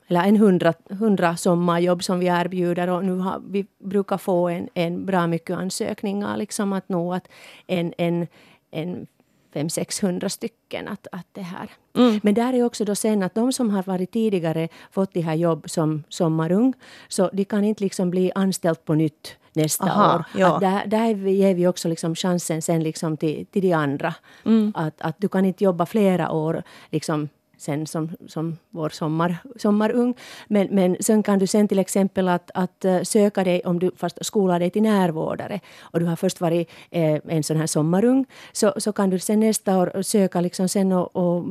eller 0.07 0.23
en 0.23 0.37
hundra, 0.37 0.73
hundra 0.89 1.37
sommarjobb 1.37 2.03
som 2.03 2.19
vi 2.19 2.27
erbjuder 2.27 2.89
och 2.89 3.05
nu 3.05 3.17
har, 3.17 3.41
vi 3.47 3.65
brukar 3.79 4.17
få 4.17 4.49
en, 4.49 4.69
en 4.73 5.05
bra 5.05 5.27
mycket 5.27 5.57
ansökningar. 5.57 6.37
Liksom 6.37 6.73
att 6.73 6.89
nå 6.89 7.13
att 7.13 7.27
en, 7.67 7.93
en, 7.97 8.27
en 8.71 9.07
500-600 9.53 10.29
stycken. 10.29 10.87
Att, 10.87 11.07
att 11.11 11.27
det 11.31 11.41
här. 11.41 11.69
Mm. 11.97 12.19
Men 12.23 12.33
där 12.33 12.53
är 12.53 12.63
också 12.63 12.85
då 12.85 12.95
sen 12.95 13.23
att 13.23 13.35
de 13.35 13.53
som 13.53 13.69
har 13.69 13.83
varit 13.83 14.11
tidigare 14.11 14.67
fått 14.91 15.13
de 15.13 15.21
här 15.21 15.35
jobb 15.35 15.69
som 15.69 16.03
sommarung, 16.09 16.73
så 17.07 17.29
de 17.33 17.45
kan 17.45 17.63
inte 17.63 17.83
liksom 17.83 18.09
bli 18.09 18.31
anställd 18.35 18.85
på 18.85 18.93
nytt 18.93 19.35
nästa 19.53 19.85
Aha, 19.85 20.15
år. 20.15 20.25
Ja. 20.35 20.55
Att 20.55 20.61
där, 20.61 20.85
där 20.85 21.27
ger 21.27 21.55
vi 21.55 21.67
också 21.67 21.87
liksom 21.87 22.15
chansen 22.15 22.61
sen 22.61 22.83
liksom 22.83 23.17
till, 23.17 23.45
till 23.45 23.61
de 23.61 23.73
andra. 23.73 24.13
Mm. 24.45 24.73
Att, 24.75 25.01
att 25.01 25.15
du 25.17 25.27
kan 25.27 25.45
inte 25.45 25.63
jobba 25.63 25.85
flera 25.85 26.31
år 26.31 26.63
liksom 26.89 27.29
sen 27.61 27.87
som, 27.87 28.09
som 28.27 28.57
vår 28.69 28.89
sommar, 28.89 29.37
sommarung. 29.55 30.13
Men, 30.47 30.67
men 30.71 30.97
sen 30.99 31.23
kan 31.23 31.39
du 31.39 31.47
sen 31.47 31.67
till 31.67 31.79
exempel 31.79 32.27
att, 32.27 32.51
att 32.53 32.85
eh, 32.85 33.01
söka 33.01 33.43
dig, 33.43 33.61
om 33.65 33.79
du 33.79 33.91
fast 33.97 34.25
skolar 34.25 34.59
dig 34.59 34.69
till 34.69 34.81
närvårdare 34.81 35.59
och 35.81 35.99
du 35.99 36.05
har 36.05 36.15
först 36.15 36.41
varit 36.41 36.69
eh, 36.91 37.19
en 37.27 37.43
sån 37.43 37.57
här 37.57 37.67
sommarung, 37.67 38.25
så, 38.51 38.73
så 38.77 38.91
kan 38.91 39.09
du 39.09 39.19
sen 39.19 39.39
nästa 39.39 39.77
år 39.77 40.01
söka 40.01 40.41
liksom 40.41 40.69
sen 40.69 40.91
och, 40.91 41.15
och, 41.15 41.45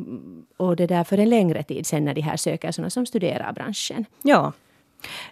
och 0.57 0.77
det 0.77 0.87
där 0.87 1.05
för 1.05 1.19
en 1.19 1.29
längre 1.29 1.63
tid 1.63 1.87
sen 1.87 2.05
när 2.05 2.15
de 2.15 2.21
här 2.21 2.37
söker 2.37 2.73
såna 2.73 2.91
som 2.91 3.07
studerar 3.07 3.53
branschen. 3.53 4.05
Ja. 4.23 4.53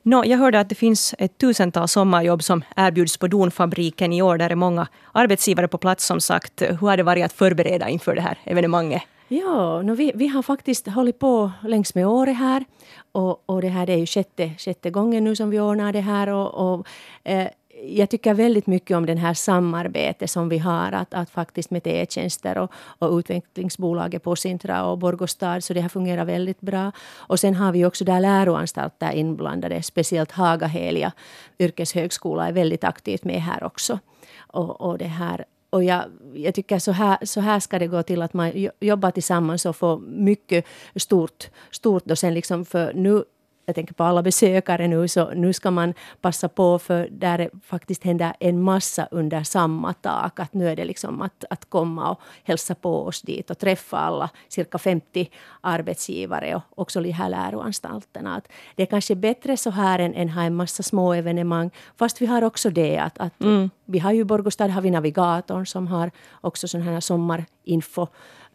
No, 0.02 0.24
jag 0.24 0.38
hörde 0.38 0.60
att 0.60 0.68
det 0.68 0.74
finns 0.74 1.14
ett 1.18 1.38
tusental 1.38 1.88
sommarjobb 1.88 2.42
som 2.42 2.64
erbjuds 2.76 3.16
på 3.16 3.26
Donfabriken 3.26 4.12
i 4.12 4.22
år. 4.22 4.38
Där 4.38 4.50
är 4.50 4.54
många 4.54 4.86
arbetsgivare 5.12 5.68
på 5.68 5.78
plats 5.78 6.06
som 6.06 6.20
sagt. 6.20 6.62
Hur 6.62 6.88
har 6.88 6.96
det 6.96 7.02
varit 7.02 7.24
att 7.24 7.32
förbereda 7.32 7.88
inför 7.88 8.14
det 8.14 8.20
här 8.20 8.38
evenemanget? 8.44 9.02
Ja, 9.30 9.82
no, 9.82 9.94
vi, 9.94 10.12
vi 10.14 10.26
har 10.26 10.42
faktiskt 10.42 10.86
hållit 10.86 11.18
på 11.18 11.50
längs 11.62 11.94
med 11.94 12.06
året 12.06 12.36
här. 12.36 12.64
Och, 13.12 13.50
och 13.50 13.62
det 13.62 13.68
här 13.68 13.86
det 13.86 13.92
är 13.92 13.98
ju 13.98 14.06
sjätte, 14.06 14.52
sjätte 14.58 14.90
gången 14.90 15.24
nu 15.24 15.36
som 15.36 15.50
vi 15.50 15.60
ordnar 15.60 15.92
det 15.92 16.00
här. 16.00 16.28
Och, 16.28 16.72
och 16.72 16.86
eh, 17.24 17.48
jag 17.82 18.10
tycker 18.10 18.34
väldigt 18.34 18.66
mycket 18.66 18.96
om 18.96 19.06
den 19.06 19.18
här 19.18 19.34
samarbetet 19.34 20.30
som 20.30 20.48
vi 20.48 20.58
har 20.58 20.92
att, 20.92 21.14
att 21.14 21.30
faktiskt 21.30 21.70
med 21.70 21.82
TE-tjänster 21.82 22.58
och, 22.58 22.72
och 22.98 23.18
utvecklingsbolaget 23.18 24.22
Posintra 24.22 24.84
och 24.84 24.98
Borgostad, 24.98 25.60
så 25.60 25.74
det 25.74 25.80
har 25.80 25.88
fungerat 25.88 26.28
väldigt 26.28 26.60
bra. 26.60 26.92
Och 27.16 27.40
sen 27.40 27.54
har 27.54 27.72
vi 27.72 27.84
också 27.84 28.04
där 28.04 28.20
läroanstalter 28.20 29.12
inblandade, 29.12 29.82
speciellt 29.82 30.32
Hagahelia 30.32 31.12
yrkeshögskola 31.58 32.48
är 32.48 32.52
väldigt 32.52 32.84
aktivt 32.84 33.24
med 33.24 33.42
här 33.42 33.64
också. 33.64 33.98
Och, 34.38 34.80
och 34.80 34.98
det 34.98 35.04
här 35.04 35.44
och 35.70 35.84
jag, 35.84 36.04
jag 36.34 36.54
tycker 36.54 36.78
så 36.78 36.92
här, 36.92 37.18
så 37.22 37.40
här 37.40 37.60
ska 37.60 37.78
det 37.78 37.86
gå 37.86 38.02
till 38.02 38.22
att 38.22 38.34
man 38.34 38.68
jobbar 38.80 39.10
tillsammans 39.10 39.66
och 39.66 39.76
får 39.76 39.98
mycket 39.98 40.64
stort, 40.96 41.50
stort 41.70 42.10
och 42.10 42.18
sen 42.18 42.34
liksom 42.34 42.64
för 42.64 42.92
nu 42.94 43.24
jag 43.68 43.74
tänker 43.74 43.94
på 43.94 44.04
alla 44.04 44.22
besökare 44.22 44.88
nu, 44.88 45.08
så 45.08 45.30
nu 45.30 45.52
ska 45.52 45.70
man 45.70 45.94
passa 46.20 46.48
på 46.48 46.78
för 46.78 47.08
där 47.10 47.38
det 47.38 47.50
faktiskt 47.64 48.04
händer 48.04 48.32
en 48.40 48.60
massa 48.62 49.08
under 49.10 49.42
samma 49.42 49.92
tak. 49.92 50.40
Att 50.40 50.54
nu 50.54 50.68
är 50.68 50.76
det 50.76 50.84
liksom 50.84 51.22
att, 51.22 51.44
att 51.50 51.70
komma 51.70 52.10
och 52.10 52.20
hälsa 52.44 52.74
på 52.74 53.06
oss 53.06 53.22
dit 53.22 53.50
och 53.50 53.58
träffa 53.58 53.98
alla 53.98 54.30
cirka 54.48 54.78
50 54.78 55.30
arbetsgivare 55.60 56.54
och 56.54 56.62
också 56.74 57.00
de 57.00 57.10
här 57.10 57.28
läroanstalterna. 57.28 58.36
Att 58.36 58.48
det 58.74 58.82
är 58.82 58.86
kanske 58.86 59.14
bättre 59.14 59.56
så 59.56 59.70
här 59.70 59.98
än, 59.98 60.14
än 60.14 60.28
ha 60.28 60.42
en 60.42 60.54
massa 60.54 60.82
små 60.82 61.12
evenemang. 61.14 61.70
Fast 61.96 62.22
vi 62.22 62.26
har 62.26 62.42
också 62.42 62.70
det 62.70 62.98
att, 62.98 63.18
att 63.18 63.40
mm. 63.40 63.70
vi 63.84 63.98
har 63.98 64.12
ju 64.12 64.20
i 64.20 64.24
Borgostad 64.24 64.68
har 64.68 64.82
vi 64.82 64.90
Navigatorn 64.90 65.66
som 65.66 65.86
har 65.86 66.10
också 66.40 66.68
sån 66.68 66.82
här 66.82 67.00
sommarinfo 67.00 68.06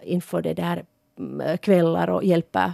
info 0.02 0.42
det 0.42 0.54
där 0.54 0.86
mm, 1.20 1.58
kvällar 1.58 2.10
och 2.10 2.24
hjälper 2.24 2.74